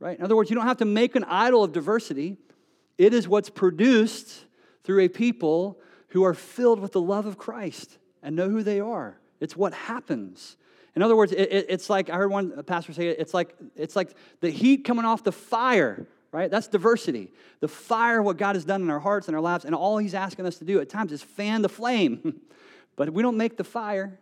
Right? 0.00 0.18
In 0.18 0.24
other 0.24 0.36
words, 0.36 0.48
you 0.48 0.56
don't 0.56 0.66
have 0.66 0.78
to 0.78 0.86
make 0.86 1.16
an 1.16 1.24
idol 1.24 1.64
of 1.64 1.72
diversity. 1.72 2.38
It 2.96 3.12
is 3.12 3.28
what's 3.28 3.50
produced 3.50 4.44
through 4.84 5.00
a 5.00 5.08
people 5.08 5.78
who 6.08 6.24
are 6.24 6.34
filled 6.34 6.80
with 6.80 6.92
the 6.92 7.00
love 7.00 7.26
of 7.26 7.36
Christ 7.36 7.98
and 8.22 8.34
know 8.34 8.48
who 8.48 8.62
they 8.62 8.80
are. 8.80 9.20
It's 9.38 9.56
what 9.56 9.74
happens. 9.74 10.56
In 10.98 11.02
other 11.04 11.14
words, 11.14 11.30
it, 11.30 11.52
it, 11.52 11.66
it's 11.68 11.88
like 11.88 12.10
I 12.10 12.16
heard 12.16 12.28
one 12.28 12.60
pastor 12.64 12.92
say 12.92 13.06
it, 13.06 13.20
it's 13.20 13.32
like 13.32 13.54
it's 13.76 13.94
like 13.94 14.16
the 14.40 14.50
heat 14.50 14.78
coming 14.78 15.04
off 15.04 15.22
the 15.22 15.30
fire, 15.30 16.08
right? 16.32 16.50
That's 16.50 16.66
diversity. 16.66 17.30
The 17.60 17.68
fire, 17.68 18.20
what 18.20 18.36
God 18.36 18.56
has 18.56 18.64
done 18.64 18.82
in 18.82 18.90
our 18.90 18.98
hearts 18.98 19.28
and 19.28 19.36
our 19.36 19.40
lives, 19.40 19.64
and 19.64 19.76
all 19.76 19.98
He's 19.98 20.12
asking 20.12 20.44
us 20.44 20.58
to 20.58 20.64
do 20.64 20.80
at 20.80 20.88
times 20.88 21.12
is 21.12 21.22
fan 21.22 21.62
the 21.62 21.68
flame. 21.68 22.40
but 22.96 23.12
we 23.12 23.22
don't 23.22 23.36
make 23.36 23.56
the 23.56 23.62
fire. 23.62 24.18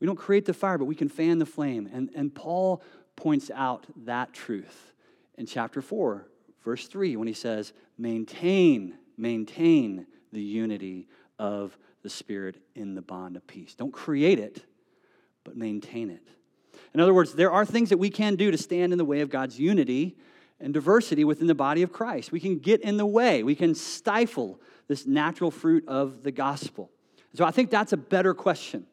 We 0.00 0.08
don't 0.08 0.16
create 0.16 0.44
the 0.44 0.52
fire, 0.52 0.76
but 0.76 0.86
we 0.86 0.96
can 0.96 1.08
fan 1.08 1.38
the 1.38 1.46
flame. 1.46 1.88
And, 1.92 2.10
and 2.16 2.34
Paul 2.34 2.82
points 3.14 3.48
out 3.54 3.86
that 4.06 4.32
truth 4.32 4.92
in 5.38 5.46
chapter 5.46 5.80
4, 5.80 6.26
verse 6.64 6.88
3, 6.88 7.14
when 7.14 7.28
he 7.28 7.32
says, 7.32 7.72
maintain, 7.96 8.98
maintain 9.16 10.08
the 10.32 10.42
unity 10.42 11.06
of 11.38 11.78
the 12.02 12.10
Spirit 12.10 12.56
in 12.74 12.96
the 12.96 13.02
bond 13.02 13.36
of 13.36 13.46
peace. 13.46 13.76
Don't 13.76 13.92
create 13.92 14.40
it, 14.40 14.64
but 15.46 15.56
maintain 15.56 16.10
it. 16.10 16.28
In 16.92 17.00
other 17.00 17.14
words, 17.14 17.32
there 17.32 17.52
are 17.52 17.64
things 17.64 17.88
that 17.90 17.98
we 17.98 18.10
can 18.10 18.36
do 18.36 18.50
to 18.50 18.58
stand 18.58 18.92
in 18.92 18.98
the 18.98 19.04
way 19.04 19.20
of 19.20 19.30
God's 19.30 19.58
unity 19.58 20.16
and 20.60 20.74
diversity 20.74 21.24
within 21.24 21.46
the 21.46 21.54
body 21.54 21.82
of 21.82 21.92
Christ. 21.92 22.32
We 22.32 22.40
can 22.40 22.58
get 22.58 22.80
in 22.82 22.96
the 22.96 23.06
way, 23.06 23.42
we 23.42 23.54
can 23.54 23.74
stifle 23.74 24.60
this 24.88 25.06
natural 25.06 25.50
fruit 25.50 25.86
of 25.88 26.22
the 26.22 26.32
gospel. 26.32 26.90
So 27.34 27.44
I 27.44 27.50
think 27.50 27.70
that's 27.70 27.92
a 27.92 27.96
better 27.96 28.34
question. 28.34 28.86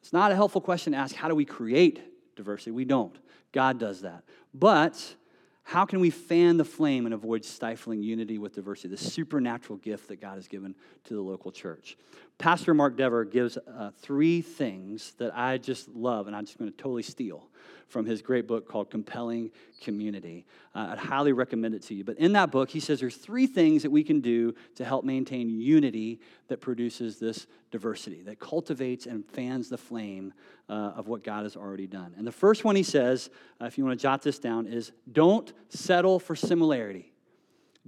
It's 0.00 0.12
not 0.12 0.32
a 0.32 0.34
helpful 0.34 0.60
question 0.60 0.92
to 0.92 0.98
ask 0.98 1.14
how 1.14 1.28
do 1.28 1.34
we 1.34 1.44
create 1.44 2.00
diversity? 2.36 2.70
We 2.70 2.84
don't. 2.84 3.16
God 3.52 3.78
does 3.78 4.02
that. 4.02 4.22
But 4.54 5.14
how 5.70 5.84
can 5.84 6.00
we 6.00 6.10
fan 6.10 6.56
the 6.56 6.64
flame 6.64 7.04
and 7.04 7.14
avoid 7.14 7.44
stifling 7.44 8.02
unity 8.02 8.38
with 8.38 8.56
diversity, 8.56 8.88
the 8.88 8.96
supernatural 8.96 9.78
gift 9.78 10.08
that 10.08 10.20
God 10.20 10.34
has 10.34 10.48
given 10.48 10.74
to 11.04 11.14
the 11.14 11.20
local 11.20 11.52
church? 11.52 11.96
Pastor 12.38 12.74
Mark 12.74 12.96
Dever 12.96 13.24
gives 13.24 13.56
uh, 13.56 13.92
three 14.00 14.42
things 14.42 15.12
that 15.18 15.30
I 15.32 15.58
just 15.58 15.88
love, 15.88 16.26
and 16.26 16.34
I'm 16.34 16.44
just 16.44 16.58
going 16.58 16.72
to 16.72 16.76
totally 16.76 17.04
steal 17.04 17.49
from 17.88 18.06
his 18.06 18.22
great 18.22 18.46
book 18.46 18.68
called 18.68 18.90
Compelling 18.90 19.50
Community. 19.80 20.46
Uh, 20.74 20.90
I'd 20.92 20.98
highly 20.98 21.32
recommend 21.32 21.74
it 21.74 21.82
to 21.84 21.94
you. 21.94 22.04
But 22.04 22.18
in 22.18 22.32
that 22.34 22.50
book, 22.50 22.70
he 22.70 22.80
says 22.80 23.00
there's 23.00 23.16
three 23.16 23.46
things 23.46 23.82
that 23.82 23.90
we 23.90 24.04
can 24.04 24.20
do 24.20 24.54
to 24.76 24.84
help 24.84 25.04
maintain 25.04 25.48
unity 25.48 26.20
that 26.48 26.60
produces 26.60 27.18
this 27.18 27.46
diversity, 27.70 28.22
that 28.22 28.38
cultivates 28.38 29.06
and 29.06 29.24
fans 29.26 29.68
the 29.68 29.78
flame 29.78 30.32
uh, 30.68 30.92
of 30.96 31.08
what 31.08 31.24
God 31.24 31.42
has 31.42 31.56
already 31.56 31.86
done. 31.86 32.14
And 32.16 32.26
the 32.26 32.32
first 32.32 32.64
one 32.64 32.76
he 32.76 32.82
says, 32.82 33.30
uh, 33.60 33.64
if 33.64 33.76
you 33.76 33.84
want 33.84 33.98
to 33.98 34.02
jot 34.02 34.22
this 34.22 34.38
down, 34.38 34.66
is 34.66 34.92
don't 35.10 35.52
settle 35.68 36.18
for 36.18 36.36
similarity. 36.36 37.12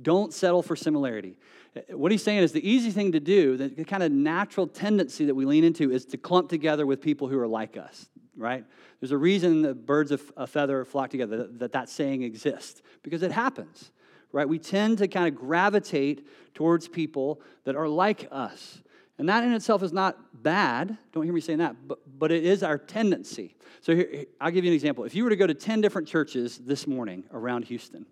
Don't 0.00 0.32
settle 0.32 0.62
for 0.62 0.74
similarity. 0.74 1.36
Uh, 1.76 1.96
what 1.96 2.10
he's 2.10 2.22
saying 2.22 2.38
is 2.38 2.52
the 2.52 2.68
easy 2.68 2.90
thing 2.90 3.12
to 3.12 3.20
do, 3.20 3.56
the 3.56 3.84
kind 3.84 4.02
of 4.02 4.10
natural 4.10 4.66
tendency 4.66 5.26
that 5.26 5.34
we 5.34 5.44
lean 5.44 5.64
into, 5.64 5.92
is 5.92 6.04
to 6.06 6.16
clump 6.16 6.48
together 6.48 6.86
with 6.86 7.00
people 7.00 7.28
who 7.28 7.38
are 7.38 7.48
like 7.48 7.76
us, 7.76 8.08
right? 8.36 8.64
There's 9.00 9.12
a 9.12 9.18
reason 9.18 9.62
that 9.62 9.86
birds 9.86 10.10
of 10.10 10.32
a 10.36 10.46
feather 10.46 10.84
flock 10.84 11.10
together, 11.10 11.46
that, 11.46 11.72
that 11.72 11.88
saying 11.88 12.22
exists, 12.22 12.82
because 13.02 13.22
it 13.22 13.32
happens, 13.32 13.90
right? 14.32 14.48
We 14.48 14.58
tend 14.58 14.98
to 14.98 15.08
kind 15.08 15.28
of 15.28 15.34
gravitate 15.34 16.26
towards 16.54 16.88
people 16.88 17.40
that 17.64 17.76
are 17.76 17.88
like 17.88 18.28
us. 18.30 18.82
And 19.18 19.28
that 19.28 19.44
in 19.44 19.52
itself 19.52 19.82
is 19.82 19.92
not 19.92 20.42
bad. 20.42 20.96
Don't 21.12 21.24
hear 21.24 21.32
me 21.32 21.40
saying 21.40 21.58
that, 21.58 21.76
but, 21.86 21.98
but 22.18 22.32
it 22.32 22.44
is 22.44 22.62
our 22.62 22.78
tendency. 22.78 23.54
So 23.80 23.94
here, 23.94 24.24
I'll 24.40 24.50
give 24.50 24.64
you 24.64 24.70
an 24.70 24.74
example. 24.74 25.04
If 25.04 25.14
you 25.14 25.24
were 25.24 25.30
to 25.30 25.36
go 25.36 25.46
to 25.46 25.54
10 25.54 25.80
different 25.80 26.08
churches 26.08 26.58
this 26.58 26.86
morning 26.86 27.24
around 27.32 27.66
Houston, 27.66 28.06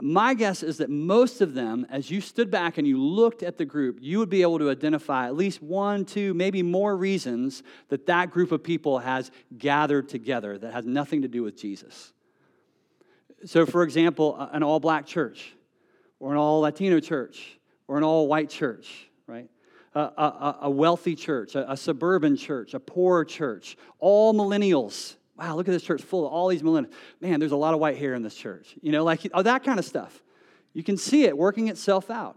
my 0.00 0.34
guess 0.34 0.62
is 0.62 0.78
that 0.78 0.90
most 0.90 1.40
of 1.40 1.54
them, 1.54 1.86
as 1.90 2.10
you 2.10 2.20
stood 2.20 2.50
back 2.50 2.78
and 2.78 2.86
you 2.86 3.00
looked 3.00 3.42
at 3.42 3.56
the 3.56 3.64
group, 3.64 3.98
you 4.00 4.18
would 4.18 4.28
be 4.28 4.42
able 4.42 4.58
to 4.58 4.70
identify 4.70 5.26
at 5.26 5.36
least 5.36 5.62
one, 5.62 6.04
two, 6.04 6.34
maybe 6.34 6.62
more 6.62 6.96
reasons 6.96 7.62
that 7.88 8.06
that 8.06 8.30
group 8.30 8.52
of 8.52 8.62
people 8.62 8.98
has 8.98 9.30
gathered 9.56 10.08
together 10.08 10.58
that 10.58 10.72
has 10.72 10.86
nothing 10.86 11.22
to 11.22 11.28
do 11.28 11.42
with 11.42 11.56
Jesus. 11.56 12.12
So, 13.44 13.66
for 13.66 13.82
example, 13.82 14.36
an 14.52 14.62
all 14.62 14.80
black 14.80 15.06
church, 15.06 15.52
or 16.20 16.32
an 16.32 16.36
all 16.36 16.60
Latino 16.60 17.00
church, 17.00 17.58
or 17.88 17.96
an 17.96 18.04
all 18.04 18.28
white 18.28 18.50
church, 18.50 19.08
right? 19.26 19.48
A, 19.94 20.00
a, 20.00 20.58
a 20.62 20.70
wealthy 20.70 21.14
church, 21.14 21.54
a, 21.54 21.70
a 21.70 21.76
suburban 21.76 22.36
church, 22.36 22.74
a 22.74 22.80
poor 22.80 23.24
church, 23.24 23.76
all 23.98 24.32
millennials 24.32 25.16
wow, 25.36 25.56
look 25.56 25.68
at 25.68 25.72
this 25.72 25.82
church 25.82 26.02
full 26.02 26.26
of 26.26 26.32
all 26.32 26.48
these 26.48 26.62
millennials. 26.62 26.92
Man, 27.20 27.40
there's 27.40 27.52
a 27.52 27.56
lot 27.56 27.74
of 27.74 27.80
white 27.80 27.96
hair 27.96 28.14
in 28.14 28.22
this 28.22 28.34
church. 28.34 28.74
You 28.82 28.92
know, 28.92 29.04
like 29.04 29.26
oh, 29.32 29.42
that 29.42 29.64
kind 29.64 29.78
of 29.78 29.84
stuff. 29.84 30.22
You 30.74 30.82
can 30.82 30.96
see 30.96 31.24
it 31.24 31.36
working 31.36 31.68
itself 31.68 32.10
out. 32.10 32.36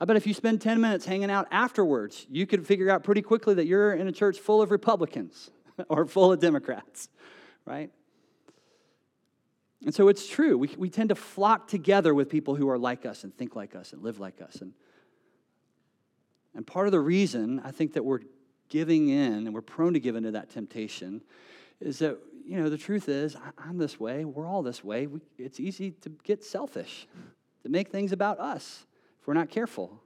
I 0.00 0.04
bet 0.04 0.16
if 0.16 0.26
you 0.26 0.34
spend 0.34 0.60
10 0.60 0.80
minutes 0.80 1.06
hanging 1.06 1.30
out 1.30 1.46
afterwards, 1.50 2.26
you 2.28 2.46
could 2.46 2.66
figure 2.66 2.90
out 2.90 3.04
pretty 3.04 3.22
quickly 3.22 3.54
that 3.54 3.66
you're 3.66 3.94
in 3.94 4.08
a 4.08 4.12
church 4.12 4.38
full 4.38 4.60
of 4.60 4.70
Republicans 4.70 5.50
or 5.88 6.06
full 6.06 6.32
of 6.32 6.40
Democrats, 6.40 7.08
right? 7.64 7.90
And 9.84 9.94
so 9.94 10.08
it's 10.08 10.26
true. 10.26 10.56
We, 10.58 10.70
we 10.76 10.90
tend 10.90 11.10
to 11.10 11.14
flock 11.14 11.68
together 11.68 12.14
with 12.14 12.28
people 12.28 12.54
who 12.54 12.68
are 12.70 12.78
like 12.78 13.06
us 13.06 13.24
and 13.24 13.36
think 13.36 13.54
like 13.54 13.74
us 13.74 13.92
and 13.92 14.02
live 14.02 14.18
like 14.18 14.40
us. 14.40 14.56
And, 14.56 14.72
and 16.54 16.66
part 16.66 16.86
of 16.86 16.92
the 16.92 17.00
reason 17.00 17.60
I 17.64 17.70
think 17.70 17.92
that 17.94 18.04
we're 18.04 18.20
giving 18.68 19.08
in 19.08 19.46
and 19.46 19.54
we're 19.54 19.60
prone 19.60 19.92
to 19.92 20.00
give 20.00 20.16
into 20.16 20.32
that 20.32 20.50
temptation 20.50 21.22
is 21.84 21.98
that, 21.98 22.18
you 22.46 22.60
know, 22.60 22.68
the 22.68 22.78
truth 22.78 23.08
is, 23.08 23.36
I'm 23.58 23.78
this 23.78 24.00
way, 24.00 24.24
we're 24.24 24.46
all 24.46 24.62
this 24.62 24.82
way. 24.82 25.06
We, 25.06 25.20
it's 25.38 25.60
easy 25.60 25.92
to 26.02 26.10
get 26.24 26.42
selfish, 26.42 27.06
to 27.62 27.68
make 27.68 27.90
things 27.90 28.12
about 28.12 28.40
us 28.40 28.86
if 29.20 29.26
we're 29.26 29.34
not 29.34 29.50
careful. 29.50 30.00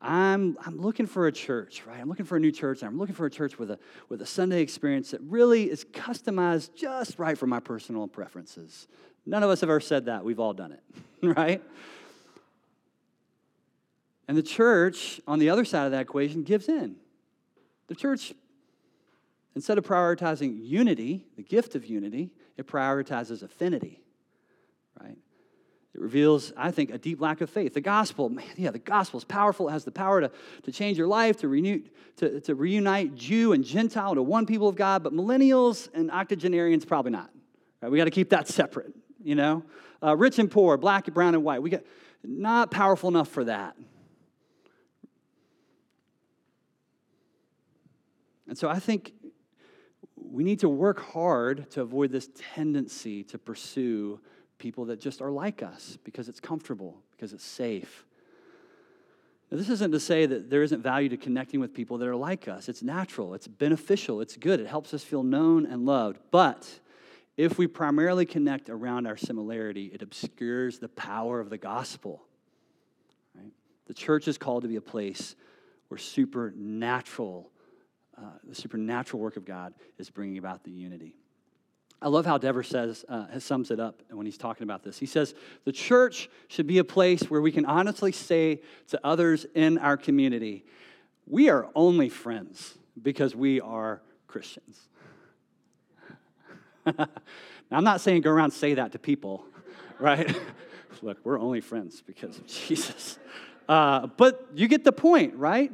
I'm, 0.00 0.58
I'm 0.66 0.80
looking 0.80 1.06
for 1.06 1.28
a 1.28 1.32
church, 1.32 1.84
right? 1.86 2.00
I'm 2.00 2.08
looking 2.08 2.26
for 2.26 2.36
a 2.36 2.40
new 2.40 2.50
church, 2.50 2.82
and 2.82 2.88
I'm 2.88 2.98
looking 2.98 3.14
for 3.14 3.26
a 3.26 3.30
church 3.30 3.58
with 3.58 3.70
a, 3.70 3.78
with 4.08 4.20
a 4.20 4.26
Sunday 4.26 4.60
experience 4.60 5.12
that 5.12 5.20
really 5.22 5.70
is 5.70 5.84
customized 5.84 6.74
just 6.74 7.18
right 7.18 7.38
for 7.38 7.46
my 7.46 7.60
personal 7.60 8.08
preferences. 8.08 8.88
None 9.24 9.42
of 9.42 9.50
us 9.50 9.60
have 9.60 9.70
ever 9.70 9.80
said 9.80 10.06
that. 10.06 10.24
We've 10.24 10.40
all 10.40 10.54
done 10.54 10.72
it, 10.72 10.82
right? 11.36 11.62
And 14.26 14.36
the 14.36 14.42
church, 14.42 15.20
on 15.26 15.38
the 15.38 15.50
other 15.50 15.64
side 15.64 15.86
of 15.86 15.92
that 15.92 16.02
equation, 16.02 16.42
gives 16.42 16.68
in. 16.68 16.96
The 17.86 17.94
church 17.94 18.34
Instead 19.54 19.78
of 19.78 19.84
prioritizing 19.84 20.58
unity, 20.60 21.26
the 21.36 21.42
gift 21.42 21.74
of 21.74 21.84
unity, 21.84 22.32
it 22.56 22.66
prioritizes 22.66 23.42
affinity, 23.42 24.02
right? 25.00 25.18
It 25.94 26.00
reveals, 26.00 26.54
I 26.56 26.70
think, 26.70 26.90
a 26.90 26.96
deep 26.96 27.20
lack 27.20 27.42
of 27.42 27.50
faith. 27.50 27.74
The 27.74 27.82
gospel, 27.82 28.30
man, 28.30 28.46
yeah, 28.56 28.70
the 28.70 28.78
gospel 28.78 29.18
is 29.18 29.24
powerful. 29.24 29.68
It 29.68 29.72
has 29.72 29.84
the 29.84 29.90
power 29.90 30.22
to, 30.22 30.30
to 30.62 30.72
change 30.72 30.96
your 30.96 31.06
life, 31.06 31.36
to, 31.38 31.48
renew, 31.48 31.82
to, 32.16 32.40
to 32.40 32.54
reunite 32.54 33.14
Jew 33.14 33.52
and 33.52 33.62
Gentile 33.62 34.14
to 34.14 34.22
one 34.22 34.46
people 34.46 34.68
of 34.68 34.76
God, 34.76 35.02
but 35.02 35.12
millennials 35.12 35.90
and 35.92 36.10
octogenarians, 36.10 36.86
probably 36.86 37.12
not. 37.12 37.30
Right? 37.82 37.92
We 37.92 37.98
got 37.98 38.04
to 38.04 38.10
keep 38.10 38.30
that 38.30 38.48
separate, 38.48 38.94
you 39.22 39.34
know? 39.34 39.64
Uh, 40.02 40.16
rich 40.16 40.38
and 40.38 40.50
poor, 40.50 40.78
black, 40.78 41.08
and 41.08 41.14
brown, 41.14 41.34
and 41.34 41.44
white. 41.44 41.60
We 41.60 41.68
got 41.68 41.82
not 42.24 42.70
powerful 42.70 43.10
enough 43.10 43.28
for 43.28 43.44
that. 43.44 43.76
And 48.48 48.56
so 48.56 48.68
I 48.68 48.78
think 48.78 49.12
we 50.32 50.42
need 50.44 50.60
to 50.60 50.68
work 50.68 50.98
hard 50.98 51.70
to 51.72 51.82
avoid 51.82 52.10
this 52.10 52.30
tendency 52.54 53.22
to 53.24 53.38
pursue 53.38 54.18
people 54.56 54.86
that 54.86 54.98
just 54.98 55.20
are 55.20 55.30
like 55.30 55.62
us 55.62 55.98
because 56.04 56.26
it's 56.26 56.40
comfortable, 56.40 56.96
because 57.10 57.34
it's 57.34 57.44
safe. 57.44 58.06
Now, 59.50 59.58
this 59.58 59.68
isn't 59.68 59.92
to 59.92 60.00
say 60.00 60.24
that 60.24 60.48
there 60.48 60.62
isn't 60.62 60.82
value 60.82 61.10
to 61.10 61.18
connecting 61.18 61.60
with 61.60 61.74
people 61.74 61.98
that 61.98 62.08
are 62.08 62.16
like 62.16 62.48
us. 62.48 62.70
It's 62.70 62.82
natural, 62.82 63.34
it's 63.34 63.46
beneficial, 63.46 64.22
it's 64.22 64.38
good, 64.38 64.58
it 64.58 64.66
helps 64.66 64.94
us 64.94 65.04
feel 65.04 65.22
known 65.22 65.66
and 65.66 65.84
loved. 65.84 66.18
But 66.30 66.66
if 67.36 67.58
we 67.58 67.66
primarily 67.66 68.24
connect 68.24 68.70
around 68.70 69.06
our 69.06 69.18
similarity, 69.18 69.90
it 69.92 70.00
obscures 70.00 70.78
the 70.78 70.88
power 70.88 71.40
of 71.40 71.50
the 71.50 71.58
gospel. 71.58 72.22
Right? 73.34 73.52
The 73.86 73.94
church 73.94 74.28
is 74.28 74.38
called 74.38 74.62
to 74.62 74.68
be 74.68 74.76
a 74.76 74.80
place 74.80 75.36
where 75.88 75.98
supernatural 75.98 77.51
uh, 78.22 78.26
the 78.44 78.54
supernatural 78.54 79.20
work 79.20 79.36
of 79.36 79.44
God 79.44 79.74
is 79.98 80.10
bringing 80.10 80.38
about 80.38 80.62
the 80.64 80.70
unity. 80.70 81.16
I 82.00 82.08
love 82.08 82.26
how 82.26 82.38
Dever 82.38 82.62
says, 82.62 83.04
uh, 83.08 83.38
sums 83.38 83.70
it 83.70 83.78
up 83.78 84.02
when 84.10 84.26
he's 84.26 84.38
talking 84.38 84.64
about 84.64 84.82
this. 84.82 84.98
He 84.98 85.06
says, 85.06 85.34
The 85.64 85.72
church 85.72 86.28
should 86.48 86.66
be 86.66 86.78
a 86.78 86.84
place 86.84 87.22
where 87.22 87.40
we 87.40 87.52
can 87.52 87.64
honestly 87.64 88.12
say 88.12 88.60
to 88.88 89.00
others 89.04 89.46
in 89.54 89.78
our 89.78 89.96
community, 89.96 90.64
We 91.26 91.48
are 91.48 91.68
only 91.74 92.08
friends 92.08 92.76
because 93.00 93.34
we 93.34 93.60
are 93.60 94.02
Christians. 94.26 94.88
now, 96.86 97.06
I'm 97.70 97.84
not 97.84 98.00
saying 98.00 98.22
go 98.22 98.30
around 98.30 98.46
and 98.46 98.52
say 98.52 98.74
that 98.74 98.92
to 98.92 98.98
people, 98.98 99.44
right? 100.00 100.34
look, 101.02 101.18
we're 101.24 101.38
only 101.38 101.60
friends 101.60 102.02
because 102.04 102.38
of 102.38 102.46
Jesus. 102.46 103.18
Uh, 103.68 104.06
but 104.16 104.48
you 104.54 104.66
get 104.66 104.84
the 104.84 104.92
point, 104.92 105.34
right? 105.34 105.72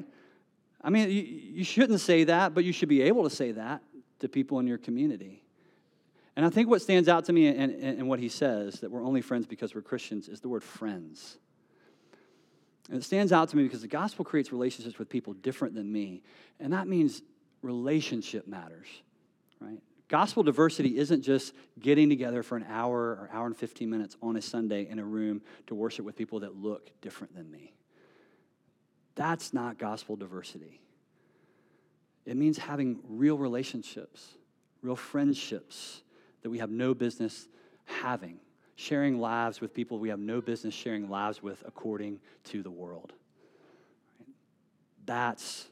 I 0.82 0.90
mean, 0.90 1.10
you, 1.10 1.22
you 1.22 1.64
shouldn't 1.64 2.00
say 2.00 2.24
that, 2.24 2.54
but 2.54 2.64
you 2.64 2.72
should 2.72 2.88
be 2.88 3.02
able 3.02 3.24
to 3.24 3.30
say 3.30 3.52
that 3.52 3.82
to 4.20 4.28
people 4.28 4.58
in 4.60 4.66
your 4.66 4.78
community. 4.78 5.42
And 6.36 6.46
I 6.46 6.50
think 6.50 6.68
what 6.68 6.80
stands 6.80 7.08
out 7.08 7.24
to 7.24 7.32
me 7.32 7.48
and 7.48 8.08
what 8.08 8.20
he 8.20 8.28
says, 8.28 8.80
that 8.80 8.90
we're 8.92 9.02
only 9.02 9.20
friends 9.22 9.44
because 9.46 9.74
we're 9.74 9.82
Christians, 9.82 10.28
is 10.28 10.40
the 10.40 10.48
word 10.48 10.62
friends. 10.62 11.36
And 12.88 12.98
it 12.98 13.04
stands 13.04 13.32
out 13.32 13.48
to 13.48 13.56
me 13.56 13.64
because 13.64 13.82
the 13.82 13.88
gospel 13.88 14.24
creates 14.24 14.52
relationships 14.52 14.98
with 15.00 15.08
people 15.08 15.32
different 15.32 15.74
than 15.74 15.90
me. 15.90 16.22
And 16.60 16.72
that 16.72 16.86
means 16.86 17.22
relationship 17.62 18.46
matters, 18.46 18.86
right? 19.60 19.80
Gospel 20.08 20.42
diversity 20.42 20.96
isn't 20.96 21.22
just 21.22 21.54
getting 21.80 22.08
together 22.08 22.42
for 22.42 22.56
an 22.56 22.64
hour 22.68 22.98
or 22.98 23.30
hour 23.32 23.46
and 23.46 23.56
15 23.56 23.90
minutes 23.90 24.16
on 24.22 24.36
a 24.36 24.42
Sunday 24.42 24.88
in 24.88 24.98
a 24.98 25.04
room 25.04 25.42
to 25.66 25.74
worship 25.74 26.04
with 26.04 26.16
people 26.16 26.40
that 26.40 26.56
look 26.56 26.90
different 27.02 27.34
than 27.34 27.50
me. 27.50 27.74
That's 29.18 29.52
not 29.52 29.78
gospel 29.78 30.14
diversity. 30.14 30.80
It 32.24 32.36
means 32.36 32.56
having 32.56 33.00
real 33.08 33.36
relationships, 33.36 34.36
real 34.80 34.94
friendships 34.94 36.02
that 36.42 36.50
we 36.50 36.58
have 36.58 36.70
no 36.70 36.94
business 36.94 37.48
having, 37.84 38.36
sharing 38.76 39.18
lives 39.18 39.60
with 39.60 39.74
people 39.74 39.98
we 39.98 40.10
have 40.10 40.20
no 40.20 40.40
business 40.40 40.72
sharing 40.72 41.10
lives 41.10 41.42
with 41.42 41.64
according 41.66 42.20
to 42.44 42.62
the 42.62 42.70
world. 42.70 43.12
That's, 45.04 45.66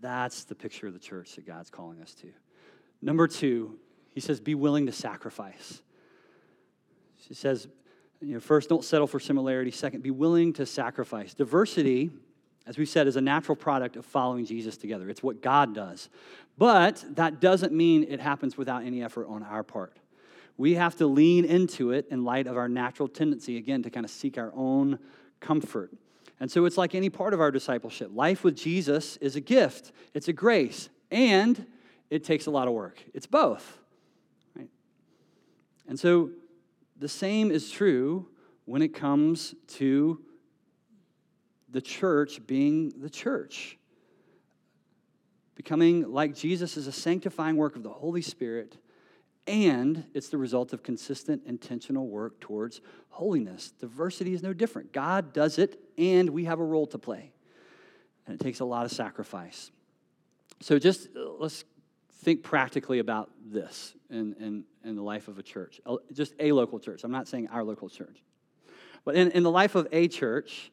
that's 0.00 0.42
the 0.42 0.56
picture 0.56 0.88
of 0.88 0.92
the 0.92 0.98
church 0.98 1.36
that 1.36 1.46
God's 1.46 1.70
calling 1.70 2.02
us 2.02 2.14
to. 2.14 2.32
Number 3.00 3.28
two, 3.28 3.78
he 4.10 4.18
says, 4.18 4.40
be 4.40 4.56
willing 4.56 4.86
to 4.86 4.92
sacrifice. 4.92 5.82
He 7.28 7.34
says, 7.34 7.68
you 8.20 8.34
know, 8.34 8.40
first, 8.40 8.68
don't 8.68 8.82
settle 8.82 9.06
for 9.06 9.20
similarity. 9.20 9.70
Second, 9.70 10.02
be 10.02 10.10
willing 10.10 10.52
to 10.54 10.66
sacrifice. 10.66 11.32
Diversity, 11.32 12.10
as 12.66 12.78
we 12.78 12.86
said, 12.86 13.06
is 13.06 13.16
a 13.16 13.20
natural 13.20 13.56
product 13.56 13.96
of 13.96 14.06
following 14.06 14.44
Jesus 14.44 14.76
together. 14.76 15.08
It's 15.10 15.22
what 15.22 15.42
God 15.42 15.74
does. 15.74 16.08
But 16.58 17.04
that 17.16 17.40
doesn't 17.40 17.72
mean 17.72 18.04
it 18.08 18.20
happens 18.20 18.56
without 18.56 18.84
any 18.84 19.02
effort 19.02 19.26
on 19.28 19.42
our 19.42 19.62
part. 19.62 19.96
We 20.56 20.74
have 20.74 20.96
to 20.96 21.06
lean 21.06 21.44
into 21.44 21.92
it 21.92 22.06
in 22.10 22.24
light 22.24 22.46
of 22.46 22.56
our 22.56 22.68
natural 22.68 23.08
tendency, 23.08 23.56
again, 23.56 23.82
to 23.82 23.90
kind 23.90 24.04
of 24.04 24.10
seek 24.10 24.38
our 24.38 24.52
own 24.54 24.98
comfort. 25.40 25.90
And 26.38 26.50
so 26.50 26.64
it's 26.64 26.76
like 26.76 26.94
any 26.94 27.08
part 27.08 27.34
of 27.34 27.40
our 27.40 27.50
discipleship. 27.50 28.10
Life 28.12 28.44
with 28.44 28.56
Jesus 28.56 29.16
is 29.18 29.36
a 29.36 29.40
gift, 29.40 29.92
it's 30.12 30.28
a 30.28 30.32
grace, 30.32 30.88
and 31.10 31.66
it 32.10 32.24
takes 32.24 32.46
a 32.46 32.50
lot 32.50 32.68
of 32.68 32.74
work. 32.74 33.02
It's 33.14 33.26
both. 33.26 33.78
Right? 34.54 34.68
And 35.88 35.98
so 35.98 36.30
the 36.98 37.08
same 37.08 37.50
is 37.50 37.70
true 37.70 38.28
when 38.64 38.82
it 38.82 38.94
comes 38.94 39.54
to 39.66 40.20
the 41.72 41.80
church 41.80 42.46
being 42.46 42.92
the 43.00 43.10
church. 43.10 43.78
Becoming 45.54 46.12
like 46.12 46.34
Jesus 46.34 46.76
is 46.76 46.86
a 46.86 46.92
sanctifying 46.92 47.56
work 47.56 47.76
of 47.76 47.82
the 47.82 47.90
Holy 47.90 48.22
Spirit, 48.22 48.76
and 49.46 50.04
it's 50.14 50.28
the 50.28 50.38
result 50.38 50.72
of 50.72 50.82
consistent, 50.82 51.42
intentional 51.46 52.06
work 52.08 52.40
towards 52.40 52.80
holiness. 53.08 53.72
Diversity 53.80 54.34
is 54.34 54.42
no 54.42 54.52
different. 54.52 54.92
God 54.92 55.32
does 55.32 55.58
it, 55.58 55.80
and 55.98 56.30
we 56.30 56.44
have 56.44 56.60
a 56.60 56.64
role 56.64 56.86
to 56.88 56.98
play. 56.98 57.32
And 58.26 58.40
it 58.40 58.42
takes 58.42 58.60
a 58.60 58.64
lot 58.64 58.84
of 58.84 58.92
sacrifice. 58.92 59.72
So 60.60 60.78
just 60.78 61.08
uh, 61.16 61.32
let's 61.38 61.64
think 62.22 62.42
practically 62.42 63.00
about 63.00 63.30
this 63.44 63.94
in, 64.08 64.34
in, 64.38 64.64
in 64.84 64.94
the 64.94 65.02
life 65.02 65.26
of 65.26 65.38
a 65.38 65.42
church, 65.42 65.80
just 66.12 66.34
a 66.38 66.52
local 66.52 66.78
church. 66.78 67.02
I'm 67.02 67.10
not 67.10 67.26
saying 67.26 67.48
our 67.48 67.64
local 67.64 67.88
church. 67.88 68.22
But 69.04 69.16
in, 69.16 69.32
in 69.32 69.42
the 69.42 69.50
life 69.50 69.74
of 69.74 69.88
a 69.90 70.06
church, 70.06 70.70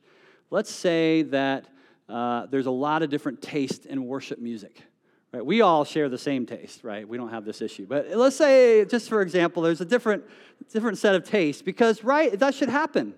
let's 0.49 0.71
say 0.71 1.23
that 1.23 1.65
uh, 2.07 2.47
there's 2.47 2.65
a 2.65 2.71
lot 2.71 3.03
of 3.03 3.09
different 3.09 3.41
taste 3.41 3.85
in 3.85 4.05
worship 4.05 4.39
music. 4.39 4.81
Right? 5.31 5.45
We 5.45 5.61
all 5.61 5.85
share 5.85 6.09
the 6.09 6.17
same 6.17 6.47
taste, 6.47 6.83
right? 6.83 7.07
We 7.07 7.17
don't 7.17 7.29
have 7.29 7.45
this 7.45 7.61
issue. 7.61 7.85
But 7.87 8.09
let's 8.15 8.35
say, 8.35 8.83
just 8.85 9.09
for 9.09 9.21
example, 9.21 9.61
there's 9.61 9.81
a 9.81 9.85
different, 9.85 10.23
different 10.71 10.97
set 10.97 11.13
of 11.13 11.23
tastes 11.23 11.61
because, 11.61 12.03
right, 12.03 12.37
that 12.39 12.55
should 12.55 12.69
happen. 12.69 13.13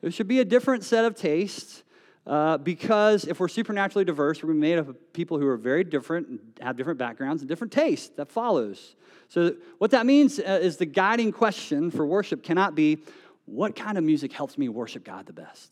There 0.00 0.10
should 0.10 0.28
be 0.28 0.40
a 0.40 0.44
different 0.46 0.82
set 0.82 1.04
of 1.04 1.14
tastes 1.14 1.82
uh, 2.26 2.56
because 2.58 3.24
if 3.24 3.38
we're 3.38 3.48
supernaturally 3.48 4.04
diverse, 4.04 4.42
we're 4.42 4.54
made 4.54 4.78
up 4.78 4.88
of 4.88 5.12
people 5.12 5.38
who 5.38 5.46
are 5.46 5.56
very 5.58 5.84
different 5.84 6.28
and 6.28 6.38
have 6.60 6.76
different 6.76 6.98
backgrounds 6.98 7.42
and 7.42 7.48
different 7.48 7.72
tastes. 7.72 8.08
That 8.16 8.30
follows. 8.30 8.96
So, 9.28 9.56
what 9.78 9.90
that 9.90 10.06
means 10.06 10.38
uh, 10.38 10.58
is 10.62 10.76
the 10.76 10.86
guiding 10.86 11.32
question 11.32 11.90
for 11.90 12.06
worship 12.06 12.42
cannot 12.42 12.74
be 12.74 12.98
what 13.46 13.76
kind 13.76 13.98
of 13.98 14.04
music 14.04 14.32
helps 14.32 14.56
me 14.56 14.68
worship 14.68 15.04
God 15.04 15.26
the 15.26 15.32
best, 15.32 15.70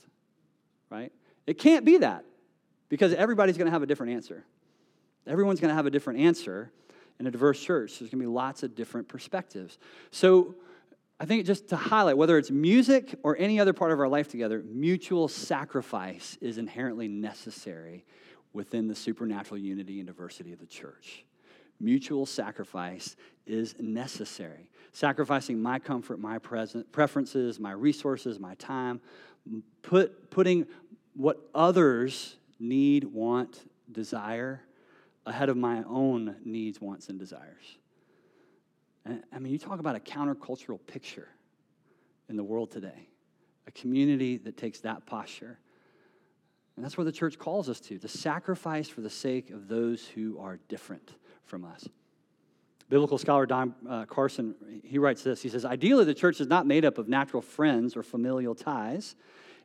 right? 0.90 1.12
It 1.46 1.59
can't 1.59 1.85
be 1.85 1.98
that 1.98 2.24
because 2.88 3.12
everybody's 3.14 3.57
going 3.57 3.66
to 3.66 3.72
have 3.72 3.83
a 3.83 3.87
different 3.87 4.12
answer. 4.12 4.44
Everyone's 5.27 5.61
going 5.61 5.70
to 5.70 5.74
have 5.74 5.87
a 5.87 5.90
different 5.90 6.20
answer 6.20 6.70
in 7.20 7.27
a 7.27 7.31
diverse 7.31 7.61
church. 7.61 7.98
There's 7.98 8.11
going 8.11 8.20
to 8.20 8.27
be 8.29 8.33
lots 8.33 8.62
of 8.62 8.74
different 8.74 9.09
perspectives. 9.09 9.79
So, 10.11 10.55
I 11.20 11.24
think 11.24 11.46
just 11.46 11.68
to 11.70 11.77
highlight 11.77 12.16
whether 12.16 12.38
it's 12.38 12.51
music 12.51 13.16
or 13.24 13.37
any 13.37 13.59
other 13.59 13.72
part 13.72 13.90
of 13.90 13.98
our 13.98 14.07
life 14.07 14.29
together, 14.29 14.62
mutual 14.64 15.27
sacrifice 15.27 16.38
is 16.40 16.59
inherently 16.59 17.09
necessary 17.09 18.05
within 18.53 18.87
the 18.87 18.94
supernatural 18.94 19.59
unity 19.59 19.98
and 19.98 20.07
diversity 20.07 20.53
of 20.53 20.61
the 20.61 20.66
church. 20.66 21.24
Mutual 21.81 22.24
sacrifice 22.24 23.16
is 23.46 23.74
necessary. 23.81 24.70
Sacrificing 24.92 25.61
my 25.61 25.79
comfort, 25.79 26.20
my 26.20 26.38
present, 26.38 26.90
preferences, 26.92 27.59
my 27.59 27.72
resources, 27.72 28.38
my 28.38 28.55
time, 28.55 29.01
put, 29.82 30.30
putting 30.30 30.66
what 31.14 31.38
others 31.54 32.37
need, 32.58 33.04
want, 33.04 33.61
desire 33.90 34.62
ahead 35.26 35.48
of 35.48 35.56
my 35.56 35.82
own 35.88 36.37
needs, 36.44 36.80
wants, 36.80 37.08
and 37.08 37.18
desires. 37.18 37.78
And, 39.04 39.22
I 39.32 39.38
mean, 39.38 39.52
you 39.52 39.58
talk 39.58 39.78
about 39.78 39.96
a 39.96 40.00
countercultural 40.00 40.78
picture 40.87 41.28
in 42.28 42.37
the 42.37 42.44
world 42.44 42.70
today, 42.70 43.08
a 43.66 43.70
community 43.70 44.37
that 44.38 44.56
takes 44.56 44.80
that 44.80 45.06
posture. 45.06 45.58
And 46.76 46.84
that's 46.84 46.96
what 46.96 47.04
the 47.04 47.12
church 47.12 47.38
calls 47.38 47.68
us 47.68 47.80
to 47.80 47.98
to 47.98 48.08
sacrifice 48.08 48.88
for 48.88 49.00
the 49.00 49.11
sake 49.11 49.50
of 49.50 49.68
those 49.68 50.06
who 50.06 50.38
are 50.38 50.58
different 50.68 51.14
from 51.44 51.64
us. 51.64 51.88
Biblical 52.88 53.18
scholar 53.18 53.44
Don 53.44 53.74
uh, 53.88 54.07
Carson, 54.07 54.55
he 54.83 54.98
writes 54.98 55.22
this. 55.22 55.42
He 55.42 55.48
says, 55.48 55.64
Ideally, 55.64 56.05
the 56.05 56.14
church 56.14 56.40
is 56.40 56.46
not 56.46 56.66
made 56.66 56.85
up 56.85 56.98
of 56.98 57.09
natural 57.09 57.42
friends 57.42 57.96
or 57.96 58.03
familial 58.03 58.55
ties, 58.55 59.14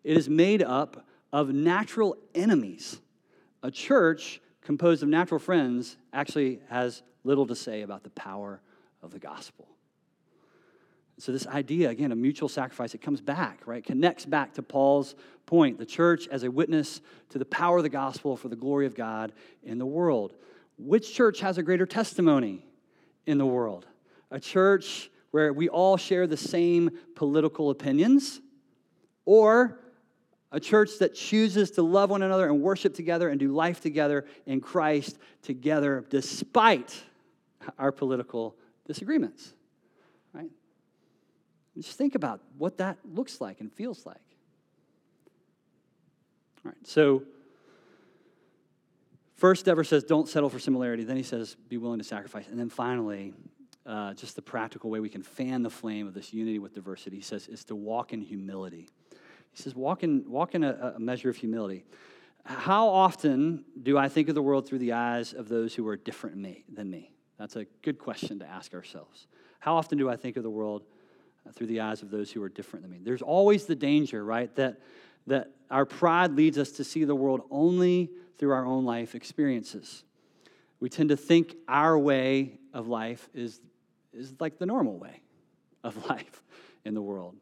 it 0.04 0.18
is 0.18 0.30
made 0.30 0.62
up 0.62 1.06
of 1.32 1.50
natural 1.50 2.18
enemies. 2.36 3.00
A 3.64 3.72
church 3.72 4.42
composed 4.62 5.04
of 5.04 5.10
natural 5.10 5.40
friends 5.40 5.98
actually 6.12 6.60
has 6.70 7.02
little 7.24 7.48
to 7.48 7.56
say 7.56 7.82
about 7.82 8.04
the 8.04 8.10
power 8.12 8.62
of 9.02 9.12
the 9.12 9.20
gospel. 9.20 9.68
So, 11.20 11.32
this 11.32 11.48
idea, 11.48 11.90
again, 11.90 12.12
of 12.12 12.18
mutual 12.18 12.50
sacrifice, 12.50 12.94
it 12.94 13.02
comes 13.02 13.22
back, 13.22 13.62
right? 13.66 13.84
Connects 13.84 14.26
back 14.26 14.54
to 14.56 14.64
Paul's 14.64 15.16
point 15.46 15.78
the 15.78 15.86
church 15.86 16.28
as 16.28 16.44
a 16.44 16.52
witness 16.52 17.02
to 17.30 17.38
the 17.38 17.46
power 17.46 17.78
of 17.78 17.84
the 17.84 17.90
gospel 17.90 18.36
for 18.36 18.50
the 18.50 18.56
glory 18.56 18.86
of 18.86 18.96
God 18.96 19.32
in 19.64 19.78
the 19.78 19.86
world. 19.86 20.34
Which 20.78 21.14
church 21.14 21.40
has 21.40 21.58
a 21.58 21.64
greater 21.64 21.86
testimony 21.86 22.66
in 23.26 23.38
the 23.38 23.46
world? 23.46 23.86
A 24.32 24.40
church 24.40 25.10
where 25.32 25.52
we 25.52 25.68
all 25.70 25.98
share 25.98 26.28
the 26.28 26.38
same 26.38 26.92
political 27.16 27.72
opinions, 27.72 28.40
or 29.26 29.80
a 30.52 30.60
church 30.60 31.00
that 31.00 31.16
chooses 31.16 31.72
to 31.72 31.82
love 31.82 32.12
one 32.12 32.22
another 32.22 32.48
and 32.48 32.62
worship 32.62 32.94
together 32.94 33.30
and 33.30 33.40
do 33.40 33.52
life 33.52 33.82
together 33.82 34.26
in 34.46 34.62
Christ 34.62 35.18
together 35.42 36.06
despite 36.10 37.02
our 37.80 37.92
political 37.92 38.56
disagreements, 38.86 39.54
right? 40.34 40.52
Just 41.76 41.98
think 41.98 42.14
about 42.14 42.42
what 42.60 42.78
that 42.78 42.98
looks 43.04 43.42
like 43.42 43.62
and 43.62 43.74
feels 43.74 44.06
like. 44.06 44.18
All 46.64 46.72
right, 46.72 46.88
so 46.88 47.24
first 49.43 49.65
Dever 49.65 49.84
says, 49.84 50.06
don't 50.06 50.29
settle 50.29 50.49
for 50.49 50.58
similarity. 50.58 51.03
Then 51.03 51.17
he 51.17 51.23
says, 51.23 51.58
be 51.67 51.75
willing 51.75 51.99
to 51.99 52.06
sacrifice. 52.06 52.47
And 52.47 52.58
then 52.58 52.69
finally, 52.69 53.34
uh, 53.86 54.13
just 54.13 54.38
the 54.38 54.41
practical 54.41 54.89
way 54.89 55.01
we 55.01 55.10
can 55.10 55.21
fan 55.21 55.63
the 55.63 55.69
flame 55.69 56.08
of 56.08 56.13
this 56.13 56.34
unity 56.34 56.60
with 56.60 56.73
diversity, 56.73 57.17
he 57.17 57.21
says, 57.21 57.49
is 57.49 57.65
to 57.65 57.75
walk 57.75 58.13
in 58.13 58.21
humility. 58.21 58.88
He 59.51 59.62
says, 59.62 59.75
walk 59.75 60.01
in, 60.01 60.23
walk 60.29 60.56
in 60.56 60.63
a, 60.63 60.93
a 60.95 60.99
measure 60.99 61.29
of 61.29 61.36
humility. 61.36 61.84
How 62.45 62.88
often 62.88 63.65
do 63.82 63.97
I 63.97 64.08
think 64.08 64.29
of 64.29 64.36
the 64.36 64.41
world 64.41 64.65
through 64.65 64.79
the 64.79 64.93
eyes 64.93 65.34
of 65.34 65.49
those 65.49 65.75
who 65.75 65.86
are 65.89 65.97
different 65.97 66.38
me, 66.38 66.63
than 66.71 66.89
me? 66.89 67.12
That's 67.38 67.58
a 67.58 67.65
good 67.82 67.99
question 67.99 68.39
to 68.39 68.45
ask 68.45 68.73
ourselves. 68.73 69.27
How 69.60 69.75
often 69.75 69.97
do 69.97 70.10
I 70.10 70.15
think 70.15 70.38
of 70.38 70.43
the 70.43 70.49
world 70.49 70.86
uh, 71.45 71.51
through 71.51 71.67
the 71.67 71.82
eyes 71.82 72.01
of 72.01 72.12
those 72.12 72.32
who 72.32 72.41
are 72.43 72.47
different 72.47 72.84
than 72.84 72.91
me? 72.91 73.01
There's 73.03 73.21
always 73.21 73.65
the 73.65 73.75
danger, 73.75 74.23
right, 74.23 74.56
that, 74.56 74.79
that 75.27 75.51
our 75.69 75.86
pride 75.86 76.32
leads 76.32 76.58
us 76.58 76.71
to 76.71 76.86
see 76.86 77.03
the 77.03 77.13
world 77.13 77.41
only 77.51 78.10
through 78.38 78.52
our 78.52 78.65
own 78.65 78.86
life 78.86 79.15
experiences. 79.15 80.04
We 80.80 80.89
tend 80.89 81.10
to 81.10 81.17
think 81.17 81.56
our 81.67 81.98
way 81.98 82.60
of 82.74 82.88
life 82.88 83.30
is, 83.34 83.62
is 84.13 84.34
like 84.39 84.58
the 84.58 84.65
normal 84.65 84.98
way 84.98 85.22
of 85.84 86.06
life 86.10 86.43
in 86.86 86.93
the 86.93 87.02
world. 87.02 87.36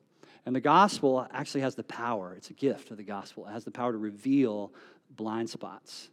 And 0.45 0.55
the 0.55 0.61
gospel 0.61 1.27
actually 1.31 1.61
has 1.61 1.75
the 1.75 1.83
power, 1.83 2.33
it's 2.35 2.49
a 2.49 2.53
gift 2.53 2.91
of 2.91 2.97
the 2.97 3.03
gospel. 3.03 3.47
It 3.47 3.51
has 3.51 3.63
the 3.63 3.71
power 3.71 3.91
to 3.91 3.97
reveal 3.97 4.71
blind 5.15 5.49
spots 5.49 6.09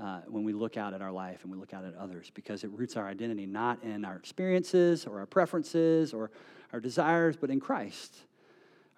uh, 0.00 0.20
when 0.26 0.42
we 0.42 0.52
look 0.52 0.76
out 0.76 0.94
at 0.94 1.02
our 1.02 1.12
life 1.12 1.42
and 1.42 1.52
we 1.52 1.58
look 1.58 1.74
out 1.74 1.84
at 1.84 1.94
others 1.96 2.30
because 2.34 2.64
it 2.64 2.70
roots 2.70 2.96
our 2.96 3.06
identity 3.06 3.46
not 3.46 3.82
in 3.82 4.04
our 4.04 4.16
experiences 4.16 5.06
or 5.06 5.20
our 5.20 5.26
preferences 5.26 6.14
or 6.14 6.30
our 6.72 6.80
desires, 6.80 7.36
but 7.36 7.50
in 7.50 7.60
Christ. 7.60 8.14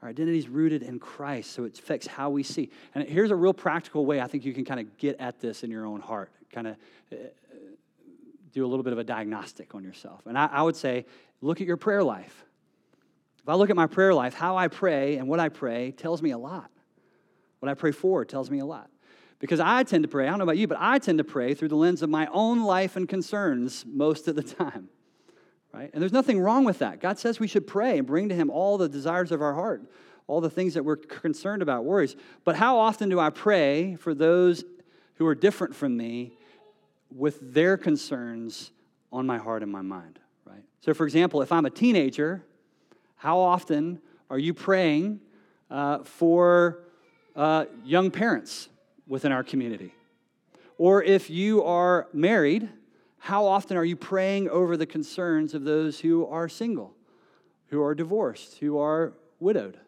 Our 0.04 0.10
identity 0.10 0.36
is 0.36 0.50
rooted 0.50 0.82
in 0.82 0.98
Christ, 0.98 1.52
so 1.52 1.64
it 1.64 1.78
affects 1.78 2.06
how 2.06 2.28
we 2.28 2.42
see. 2.42 2.68
And 2.94 3.08
here's 3.08 3.30
a 3.30 3.34
real 3.34 3.54
practical 3.54 4.04
way 4.04 4.20
I 4.20 4.26
think 4.26 4.44
you 4.44 4.52
can 4.52 4.66
kind 4.66 4.78
of 4.78 4.98
get 4.98 5.18
at 5.18 5.40
this 5.40 5.64
in 5.64 5.70
your 5.70 5.86
own 5.86 6.02
heart, 6.02 6.30
kind 6.52 6.66
of 6.66 6.76
uh, 7.10 7.16
do 8.52 8.66
a 8.66 8.68
little 8.68 8.82
bit 8.82 8.92
of 8.92 8.98
a 8.98 9.04
diagnostic 9.04 9.74
on 9.74 9.82
yourself. 9.82 10.20
And 10.26 10.36
I, 10.36 10.44
I 10.52 10.60
would 10.60 10.76
say, 10.76 11.06
look 11.40 11.62
at 11.62 11.66
your 11.66 11.78
prayer 11.78 12.04
life. 12.04 12.44
If 13.42 13.48
I 13.48 13.54
look 13.54 13.70
at 13.70 13.76
my 13.76 13.86
prayer 13.86 14.12
life, 14.12 14.34
how 14.34 14.58
I 14.58 14.68
pray 14.68 15.16
and 15.16 15.26
what 15.26 15.40
I 15.40 15.48
pray 15.48 15.92
tells 15.92 16.20
me 16.20 16.32
a 16.32 16.38
lot. 16.38 16.70
What 17.60 17.70
I 17.70 17.74
pray 17.74 17.90
for 17.90 18.26
tells 18.26 18.50
me 18.50 18.58
a 18.58 18.66
lot. 18.66 18.90
Because 19.38 19.58
I 19.58 19.84
tend 19.84 20.04
to 20.04 20.08
pray, 20.08 20.26
I 20.26 20.30
don't 20.30 20.38
know 20.38 20.44
about 20.44 20.58
you, 20.58 20.68
but 20.68 20.76
I 20.78 20.98
tend 20.98 21.16
to 21.16 21.24
pray 21.24 21.54
through 21.54 21.68
the 21.68 21.76
lens 21.76 22.02
of 22.02 22.10
my 22.10 22.28
own 22.30 22.62
life 22.62 22.96
and 22.96 23.08
concerns 23.08 23.86
most 23.86 24.28
of 24.28 24.36
the 24.36 24.42
time. 24.42 24.90
Right? 25.74 25.90
And 25.92 26.00
there's 26.00 26.12
nothing 26.12 26.38
wrong 26.38 26.64
with 26.64 26.78
that. 26.78 27.00
God 27.00 27.18
says 27.18 27.40
we 27.40 27.48
should 27.48 27.66
pray 27.66 27.98
and 27.98 28.06
bring 28.06 28.28
to 28.28 28.34
Him 28.34 28.48
all 28.48 28.78
the 28.78 28.88
desires 28.88 29.32
of 29.32 29.42
our 29.42 29.54
heart, 29.54 29.82
all 30.28 30.40
the 30.40 30.50
things 30.50 30.74
that 30.74 30.84
we're 30.84 30.96
concerned 30.96 31.62
about, 31.62 31.84
worries. 31.84 32.14
But 32.44 32.54
how 32.54 32.78
often 32.78 33.08
do 33.08 33.18
I 33.18 33.30
pray 33.30 33.96
for 33.96 34.14
those 34.14 34.64
who 35.16 35.26
are 35.26 35.34
different 35.34 35.74
from 35.74 35.96
me 35.96 36.38
with 37.10 37.52
their 37.52 37.76
concerns 37.76 38.70
on 39.12 39.26
my 39.26 39.38
heart 39.38 39.64
and 39.64 39.72
my 39.72 39.82
mind? 39.82 40.20
Right? 40.46 40.62
So, 40.80 40.94
for 40.94 41.04
example, 41.04 41.42
if 41.42 41.50
I'm 41.50 41.66
a 41.66 41.70
teenager, 41.70 42.44
how 43.16 43.40
often 43.40 44.00
are 44.30 44.38
you 44.38 44.54
praying 44.54 45.20
uh, 45.70 46.04
for 46.04 46.84
uh, 47.34 47.64
young 47.84 48.12
parents 48.12 48.68
within 49.08 49.32
our 49.32 49.42
community? 49.42 49.92
Or 50.78 51.02
if 51.02 51.30
you 51.30 51.64
are 51.64 52.06
married, 52.12 52.68
how 53.24 53.46
often 53.46 53.78
are 53.78 53.86
you 53.86 53.96
praying 53.96 54.50
over 54.50 54.76
the 54.76 54.84
concerns 54.84 55.54
of 55.54 55.64
those 55.64 55.98
who 55.98 56.26
are 56.26 56.46
single, 56.46 56.94
who 57.68 57.80
are 57.80 57.94
divorced, 57.94 58.58
who 58.58 58.76
are 58.76 59.14
widowed? 59.40 59.78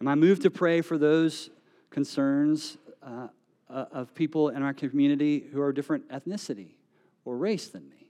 Am 0.00 0.08
I 0.08 0.14
moved 0.14 0.40
to 0.42 0.50
pray 0.50 0.80
for 0.80 0.96
those 0.96 1.50
concerns 1.90 2.78
uh, 3.02 3.28
uh 3.68 3.84
of 3.92 4.14
people 4.14 4.48
in 4.48 4.62
our 4.62 4.72
community 4.72 5.44
who 5.52 5.60
are 5.60 5.74
different 5.74 6.08
ethnicity 6.08 6.70
or 7.26 7.36
race 7.36 7.68
than 7.68 7.86
me? 7.90 8.06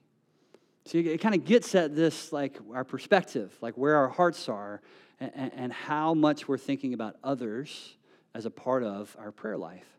See, 0.84 1.00
it 1.00 1.18
kind 1.18 1.34
of 1.34 1.44
gets 1.44 1.74
at 1.74 1.96
this, 1.96 2.32
like 2.32 2.58
our 2.72 2.84
perspective, 2.84 3.52
like 3.60 3.76
where 3.76 3.96
our 3.96 4.08
hearts 4.08 4.48
are, 4.48 4.82
and, 5.18 5.50
and 5.56 5.72
how 5.72 6.14
much 6.14 6.46
we're 6.46 6.58
thinking 6.58 6.94
about 6.94 7.16
others 7.24 7.96
as 8.36 8.46
a 8.46 8.50
part 8.50 8.84
of 8.84 9.16
our 9.18 9.32
prayer 9.32 9.58
life. 9.58 9.98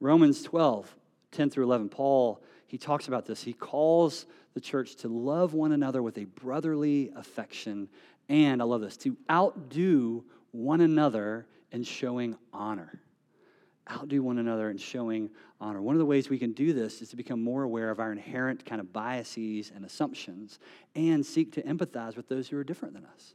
Romans 0.00 0.42
12, 0.42 0.92
10 1.32 1.50
through 1.50 1.64
11, 1.64 1.88
Paul, 1.88 2.42
he 2.66 2.78
talks 2.78 3.08
about 3.08 3.26
this. 3.26 3.42
He 3.42 3.52
calls 3.52 4.26
the 4.54 4.60
church 4.60 4.96
to 4.96 5.08
love 5.08 5.54
one 5.54 5.72
another 5.72 6.02
with 6.02 6.18
a 6.18 6.24
brotherly 6.24 7.10
affection, 7.16 7.88
and 8.28 8.62
I 8.62 8.64
love 8.64 8.80
this, 8.80 8.96
to 8.98 9.16
outdo 9.30 10.24
one 10.52 10.80
another 10.80 11.46
in 11.70 11.82
showing 11.82 12.36
honor. 12.52 13.00
Outdo 13.90 14.22
one 14.22 14.38
another 14.38 14.70
in 14.70 14.76
showing 14.76 15.30
honor. 15.60 15.82
One 15.82 15.94
of 15.94 15.98
the 15.98 16.06
ways 16.06 16.28
we 16.28 16.38
can 16.38 16.52
do 16.52 16.72
this 16.72 17.02
is 17.02 17.08
to 17.10 17.16
become 17.16 17.42
more 17.42 17.62
aware 17.62 17.90
of 17.90 17.98
our 17.98 18.12
inherent 18.12 18.64
kind 18.64 18.80
of 18.80 18.92
biases 18.92 19.72
and 19.74 19.84
assumptions 19.84 20.58
and 20.94 21.24
seek 21.24 21.52
to 21.52 21.62
empathize 21.62 22.16
with 22.16 22.28
those 22.28 22.48
who 22.48 22.56
are 22.58 22.64
different 22.64 22.94
than 22.94 23.06
us. 23.06 23.34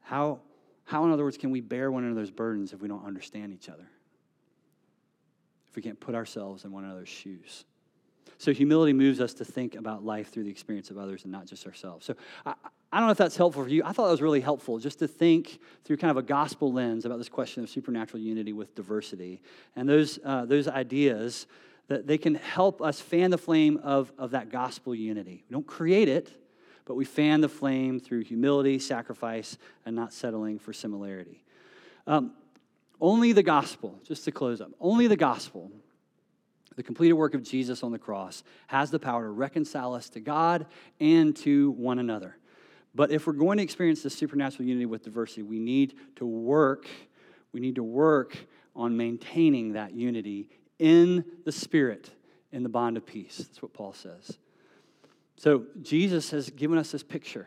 How, 0.00 0.40
how, 0.84 1.04
in 1.04 1.12
other 1.12 1.24
words, 1.24 1.36
can 1.36 1.50
we 1.50 1.60
bear 1.60 1.90
one 1.90 2.04
another's 2.04 2.30
burdens 2.30 2.72
if 2.72 2.80
we 2.80 2.88
don't 2.88 3.04
understand 3.04 3.52
each 3.52 3.68
other? 3.68 3.88
If 5.70 5.76
we 5.76 5.82
can't 5.82 6.00
put 6.00 6.14
ourselves 6.14 6.64
in 6.64 6.72
one 6.72 6.84
another's 6.84 7.08
shoes? 7.08 7.64
So, 8.38 8.52
humility 8.52 8.92
moves 8.92 9.20
us 9.20 9.34
to 9.34 9.44
think 9.44 9.74
about 9.74 10.04
life 10.04 10.30
through 10.30 10.44
the 10.44 10.50
experience 10.50 10.90
of 10.90 10.98
others 10.98 11.24
and 11.24 11.32
not 11.32 11.46
just 11.46 11.66
ourselves. 11.66 12.06
So, 12.06 12.14
I, 12.46 12.54
I 12.92 12.98
don't 12.98 13.08
know 13.08 13.12
if 13.12 13.18
that's 13.18 13.36
helpful 13.36 13.64
for 13.64 13.68
you. 13.68 13.82
I 13.84 13.92
thought 13.92 14.04
that 14.06 14.12
was 14.12 14.22
really 14.22 14.40
helpful 14.40 14.78
just 14.78 15.00
to 15.00 15.08
think 15.08 15.58
through 15.84 15.98
kind 15.98 16.10
of 16.10 16.16
a 16.16 16.22
gospel 16.22 16.72
lens 16.72 17.04
about 17.04 17.18
this 17.18 17.28
question 17.28 17.62
of 17.62 17.68
supernatural 17.68 18.22
unity 18.22 18.52
with 18.52 18.74
diversity. 18.74 19.40
And 19.76 19.88
those, 19.88 20.18
uh, 20.24 20.46
those 20.46 20.68
ideas 20.68 21.46
that 21.88 22.06
they 22.06 22.16
can 22.16 22.34
help 22.34 22.80
us 22.80 23.00
fan 23.00 23.30
the 23.30 23.38
flame 23.38 23.78
of, 23.82 24.12
of 24.18 24.30
that 24.30 24.50
gospel 24.50 24.94
unity. 24.94 25.44
We 25.48 25.52
don't 25.52 25.66
create 25.66 26.08
it, 26.08 26.30
but 26.86 26.94
we 26.94 27.04
fan 27.04 27.42
the 27.42 27.48
flame 27.48 28.00
through 28.00 28.24
humility, 28.24 28.78
sacrifice, 28.78 29.58
and 29.84 29.94
not 29.94 30.12
settling 30.12 30.58
for 30.58 30.72
similarity. 30.72 31.44
Um, 32.06 32.32
only 33.00 33.32
the 33.32 33.42
gospel, 33.42 34.00
just 34.04 34.24
to 34.24 34.32
close 34.32 34.60
up, 34.60 34.70
only 34.80 35.06
the 35.06 35.16
gospel, 35.16 35.70
the 36.76 36.82
completed 36.82 37.14
work 37.14 37.34
of 37.34 37.42
Jesus 37.42 37.82
on 37.82 37.92
the 37.92 37.98
cross, 37.98 38.42
has 38.68 38.90
the 38.90 38.98
power 38.98 39.24
to 39.24 39.30
reconcile 39.30 39.94
us 39.94 40.08
to 40.10 40.20
God 40.20 40.66
and 41.00 41.34
to 41.36 41.72
one 41.72 41.98
another. 41.98 42.36
But 42.94 43.10
if 43.10 43.26
we're 43.26 43.34
going 43.34 43.58
to 43.58 43.62
experience 43.62 44.02
this 44.02 44.14
supernatural 44.14 44.68
unity 44.68 44.86
with 44.86 45.02
diversity, 45.02 45.42
we 45.42 45.58
need 45.58 45.94
to 46.16 46.26
work, 46.26 46.86
we 47.52 47.60
need 47.60 47.76
to 47.76 47.82
work 47.82 48.36
on 48.74 48.96
maintaining 48.96 49.72
that 49.72 49.92
unity 49.92 50.48
in 50.78 51.24
the 51.44 51.52
Spirit, 51.52 52.10
in 52.52 52.62
the 52.62 52.68
bond 52.68 52.96
of 52.96 53.04
peace. 53.04 53.38
That's 53.38 53.60
what 53.60 53.72
Paul 53.72 53.92
says. 53.92 54.38
So 55.36 55.66
Jesus 55.82 56.30
has 56.30 56.50
given 56.50 56.78
us 56.78 56.90
this 56.92 57.02
picture. 57.02 57.46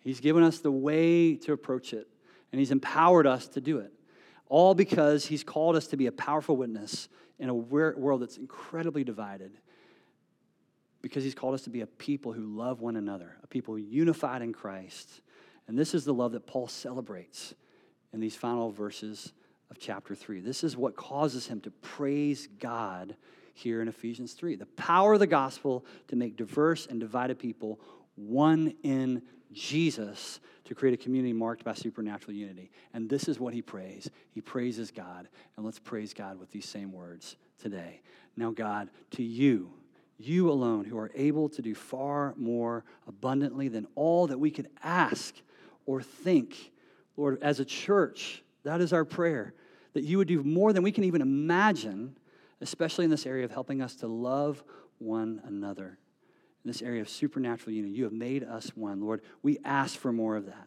He's 0.00 0.20
given 0.20 0.42
us 0.42 0.60
the 0.60 0.70
way 0.70 1.34
to 1.36 1.52
approach 1.52 1.92
it, 1.92 2.06
and 2.52 2.58
He's 2.58 2.70
empowered 2.70 3.26
us 3.26 3.48
to 3.48 3.60
do 3.60 3.78
it. 3.78 3.92
All 4.48 4.74
because 4.74 5.26
He's 5.26 5.44
called 5.44 5.76
us 5.76 5.86
to 5.88 5.96
be 5.96 6.06
a 6.06 6.12
powerful 6.12 6.56
witness 6.56 7.08
in 7.38 7.48
a 7.48 7.54
world 7.54 8.22
that's 8.22 8.36
incredibly 8.36 9.04
divided. 9.04 9.52
Because 11.02 11.24
He's 11.24 11.34
called 11.34 11.54
us 11.54 11.62
to 11.62 11.70
be 11.70 11.80
a 11.80 11.86
people 11.86 12.32
who 12.32 12.42
love 12.42 12.80
one 12.80 12.96
another, 12.96 13.36
a 13.42 13.46
people 13.46 13.78
unified 13.78 14.42
in 14.42 14.52
Christ. 14.52 15.20
And 15.68 15.78
this 15.78 15.94
is 15.94 16.04
the 16.04 16.14
love 16.14 16.32
that 16.32 16.46
Paul 16.46 16.68
celebrates 16.68 17.54
in 18.12 18.20
these 18.20 18.36
final 18.36 18.70
verses 18.70 19.32
of 19.70 19.78
chapter 19.78 20.14
3. 20.14 20.40
This 20.40 20.62
is 20.62 20.76
what 20.76 20.96
causes 20.96 21.48
him 21.48 21.60
to 21.62 21.70
praise 21.70 22.48
God 22.58 23.16
here 23.52 23.82
in 23.82 23.88
Ephesians 23.88 24.32
3. 24.34 24.56
The 24.56 24.66
power 24.66 25.14
of 25.14 25.20
the 25.20 25.26
gospel 25.26 25.84
to 26.08 26.16
make 26.16 26.36
diverse 26.36 26.86
and 26.86 27.00
divided 27.00 27.38
people 27.38 27.80
one 28.14 28.74
in 28.82 29.22
Jesus 29.52 30.40
to 30.64 30.74
create 30.74 30.94
a 30.94 31.02
community 31.02 31.32
marked 31.32 31.64
by 31.64 31.74
supernatural 31.74 32.34
unity. 32.34 32.70
And 32.92 33.08
this 33.08 33.28
is 33.28 33.38
what 33.38 33.54
he 33.54 33.62
prays. 33.62 34.10
He 34.30 34.40
praises 34.40 34.90
God. 34.90 35.28
And 35.56 35.64
let's 35.64 35.78
praise 35.78 36.12
God 36.12 36.38
with 36.38 36.50
these 36.50 36.68
same 36.68 36.92
words 36.92 37.36
today. 37.60 38.00
Now, 38.36 38.50
God, 38.50 38.90
to 39.12 39.22
you, 39.22 39.72
you 40.18 40.50
alone, 40.50 40.84
who 40.84 40.98
are 40.98 41.10
able 41.14 41.48
to 41.50 41.62
do 41.62 41.74
far 41.74 42.34
more 42.36 42.84
abundantly 43.06 43.68
than 43.68 43.86
all 43.94 44.26
that 44.26 44.38
we 44.38 44.50
could 44.50 44.68
ask 44.82 45.34
or 45.86 46.02
think, 46.02 46.72
Lord, 47.16 47.38
as 47.42 47.60
a 47.60 47.64
church, 47.64 48.42
that 48.64 48.80
is 48.80 48.92
our 48.92 49.04
prayer, 49.04 49.54
that 49.92 50.02
you 50.02 50.18
would 50.18 50.28
do 50.28 50.42
more 50.42 50.72
than 50.72 50.82
we 50.82 50.92
can 50.92 51.04
even 51.04 51.22
imagine 51.22 52.16
especially 52.60 53.04
in 53.04 53.10
this 53.10 53.26
area 53.26 53.44
of 53.44 53.50
helping 53.50 53.82
us 53.82 53.94
to 53.96 54.06
love 54.06 54.62
one 54.98 55.40
another. 55.44 55.98
In 56.66 56.72
this 56.72 56.82
area 56.82 57.00
of 57.00 57.08
supernatural 57.08 57.76
unity, 57.76 57.94
you 57.94 58.02
have 58.02 58.12
made 58.12 58.42
us 58.42 58.72
one. 58.74 59.00
Lord, 59.00 59.22
we 59.40 59.56
ask 59.64 59.96
for 59.96 60.12
more 60.12 60.34
of 60.34 60.46
that. 60.46 60.66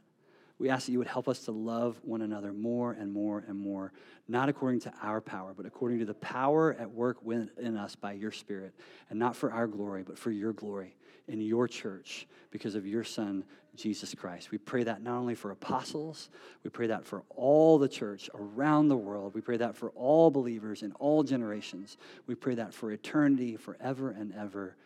We 0.58 0.70
ask 0.70 0.86
that 0.86 0.94
you 0.94 0.98
would 0.98 1.10
help 1.10 1.28
us 1.28 1.40
to 1.40 1.52
love 1.52 2.00
one 2.04 2.22
another 2.22 2.54
more 2.54 2.94
and 2.94 3.12
more 3.12 3.44
and 3.46 3.60
more, 3.60 3.92
not 4.26 4.48
according 4.48 4.80
to 4.82 4.94
our 5.04 5.20
power, 5.20 5.54
but 5.54 5.66
according 5.66 6.00
to 6.00 6.06
the 6.06 6.14
power 6.14 6.74
at 6.80 6.90
work 6.90 7.22
within 7.22 7.76
us 7.76 7.98
by 7.98 8.14
your 8.14 8.32
Spirit, 8.32 8.74
and 9.10 9.20
not 9.20 9.36
for 9.36 9.52
our 9.52 9.68
glory, 9.68 10.04
but 10.04 10.18
for 10.18 10.32
your 10.32 10.54
glory 10.54 10.96
in 11.28 11.42
your 11.42 11.68
church 11.68 12.30
because 12.50 12.76
of 12.76 12.88
your 12.88 13.04
Son, 13.04 13.44
Jesus 13.76 14.16
Christ. 14.16 14.52
We 14.52 14.58
pray 14.58 14.86
that 14.86 15.04
not 15.04 15.18
only 15.18 15.36
for 15.36 15.52
apostles, 15.52 16.30
we 16.64 16.70
pray 16.70 16.88
that 16.88 17.04
for 17.04 17.24
all 17.36 17.78
the 17.78 17.90
church 17.90 18.30
around 18.34 18.88
the 18.88 18.96
world. 18.96 19.36
We 19.36 19.42
pray 19.42 19.58
that 19.58 19.76
for 19.76 19.90
all 19.90 20.32
believers 20.32 20.82
in 20.82 20.94
all 20.94 21.24
generations. 21.24 21.98
We 22.26 22.36
pray 22.36 22.56
that 22.56 22.74
for 22.74 22.90
eternity, 22.90 23.58
forever 23.58 24.12
and 24.12 24.34
ever. 24.34 24.78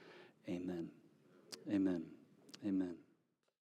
Amen. 0.49 0.89
Amen. 1.69 2.03
Amen. 2.65 3.02